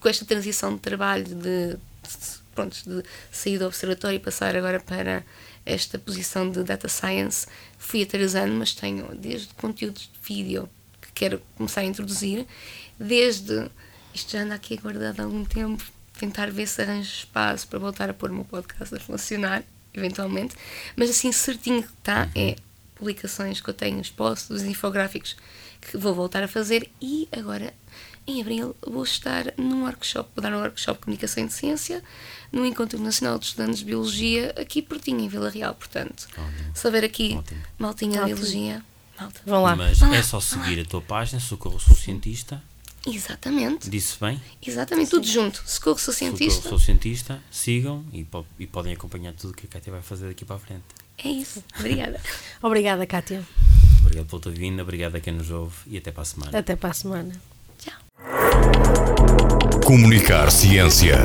com 0.00 0.08
esta 0.08 0.24
transição 0.24 0.74
de 0.74 0.80
trabalho 0.80 1.24
de, 1.24 1.34
de, 1.34 1.78
pronto, 2.54 2.76
de 2.84 3.02
sair 3.30 3.58
do 3.58 3.66
observatório 3.66 4.16
e 4.16 4.20
passar 4.20 4.56
agora 4.56 4.80
para 4.80 5.22
esta 5.64 5.98
posição 5.98 6.50
de 6.50 6.64
data 6.64 6.88
science, 6.88 7.46
fui 7.78 8.02
atrasando, 8.02 8.52
mas 8.54 8.74
tenho 8.74 9.14
desde 9.14 9.54
conteúdos 9.54 10.10
de 10.12 10.34
vídeo 10.34 10.68
que 11.00 11.12
quero 11.12 11.40
começar 11.56 11.82
a 11.82 11.84
introduzir, 11.84 12.46
desde 12.98 13.70
isto 14.12 14.32
já 14.32 14.42
anda 14.42 14.54
aqui 14.54 14.76
guardado 14.76 15.20
há 15.20 15.24
algum 15.24 15.44
tempo, 15.44 15.84
tentar 16.18 16.50
ver 16.50 16.66
se 16.66 16.82
arranjo 16.82 17.08
espaço 17.08 17.66
para 17.68 17.78
voltar 17.78 18.10
a 18.10 18.14
pôr 18.14 18.30
o 18.30 18.34
meu 18.34 18.44
podcast 18.44 18.94
a 18.94 19.00
funcionar, 19.00 19.62
eventualmente, 19.94 20.56
mas 20.96 21.10
assim 21.10 21.30
certinho 21.30 21.82
que 21.82 21.92
está 21.92 22.28
é 22.34 22.56
publicações 23.02 23.60
que 23.60 23.68
eu 23.68 23.74
tenho, 23.74 24.00
os 24.00 24.10
posts, 24.10 24.48
os 24.48 24.62
infográficos 24.62 25.36
que 25.80 25.98
vou 25.98 26.14
voltar 26.14 26.44
a 26.44 26.48
fazer 26.48 26.88
e 27.00 27.28
agora 27.32 27.74
em 28.24 28.40
abril 28.40 28.76
vou 28.86 29.02
estar 29.02 29.52
num 29.56 29.82
workshop, 29.82 30.30
vou 30.36 30.42
dar 30.42 30.52
um 30.52 30.60
workshop 30.60 31.00
de 31.00 31.04
comunicação 31.04 31.44
de 31.44 31.52
ciência 31.52 32.00
no 32.52 32.64
Encontro 32.64 33.00
Nacional 33.00 33.40
de 33.40 33.46
Estudantes 33.46 33.80
de 33.80 33.86
Biologia 33.86 34.54
aqui 34.56 34.80
pertinho 34.80 35.18
em 35.18 35.28
Vila 35.28 35.50
Real, 35.50 35.74
portanto 35.74 36.28
Ótimo. 36.30 36.76
se 36.76 36.86
houver 36.86 37.04
aqui 37.04 37.34
Ótimo. 37.36 37.60
maltinha 37.76 38.20
de 38.20 38.26
biologia 38.26 38.84
malta. 39.18 39.40
Vão 39.44 39.62
lá. 39.62 39.74
Mas 39.74 39.98
Vão 39.98 40.14
é 40.14 40.22
só 40.22 40.38
seguir 40.38 40.78
a 40.78 40.84
tua 40.84 41.00
página, 41.00 41.40
Socorro 41.40 41.80
Sou 41.80 41.96
Cientista 41.96 42.62
Exatamente. 43.04 43.90
Disse 43.90 44.16
bem? 44.20 44.40
Exatamente, 44.64 45.10
tudo 45.10 45.26
junto. 45.26 45.60
Socorro 45.66 45.98
Sou 45.98 46.14
Cientista. 46.14 46.62
Socorro 46.62 46.78
Sou 46.78 46.86
Cientista, 46.86 47.42
sigam 47.50 48.04
e, 48.12 48.24
e 48.60 48.66
podem 48.66 48.92
acompanhar 48.92 49.32
tudo 49.32 49.50
o 49.50 49.54
que 49.54 49.66
a 49.66 49.68
Cátia 49.68 49.92
vai 49.92 50.02
fazer 50.02 50.28
daqui 50.28 50.44
para 50.44 50.54
a 50.54 50.58
frente. 50.60 50.84
É 51.24 51.28
isso. 51.28 51.62
Obrigada. 51.78 52.20
Obrigada, 52.62 53.06
Kátia. 53.06 53.42
Obrigado 54.00 54.26
pela 54.26 54.42
tua 54.42 54.52
vinda, 54.52 54.82
obrigado 54.82 55.16
a 55.16 55.20
quem 55.20 55.32
nos 55.32 55.50
ouve 55.50 55.74
e 55.86 55.96
até 55.96 56.10
para 56.10 56.22
a 56.22 56.24
semana. 56.24 56.58
Até 56.58 56.76
para 56.76 56.90
a 56.90 56.92
semana. 56.92 57.32
Tchau. 57.78 57.94
Comunicar 59.84 60.50
Ciência. 60.50 61.18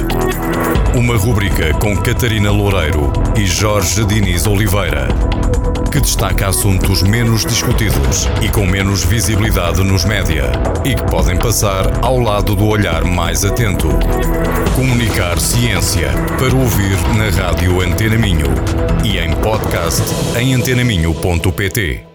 Uma 0.96 1.18
rubrica 1.18 1.74
com 1.80 1.98
Catarina 1.98 2.52
Loureiro 2.52 3.12
e 3.38 3.46
Jorge 3.46 4.06
Diniz 4.06 4.48
Oliveira, 4.48 5.08
que 5.92 6.00
destaca 6.00 6.48
assuntos 6.48 7.02
menos 7.02 7.46
discutidos 7.46 8.28
e 8.42 8.50
com 8.50 8.66
menos 8.66 9.04
visibilidade 9.04 9.84
nos 9.84 10.06
média 10.06 10.52
e 10.86 10.96
que 10.96 11.04
podem 11.04 11.38
passar 11.38 12.04
ao 12.04 12.20
lado 12.20 12.56
do 12.56 12.68
olhar 12.68 13.04
mais 13.04 13.44
atento. 13.44 13.90
Comunicar 14.76 15.40
Ciência 15.40 16.10
para 16.38 16.56
ouvir 16.56 16.98
na 17.18 17.30
rádio 17.30 17.82
Antena 17.82 18.18
Minho 18.18 18.48
e 19.04 19.18
em 19.18 19.32
podcast 19.36 20.04
em 20.38 20.54
antenaminho.pt. 20.54 22.07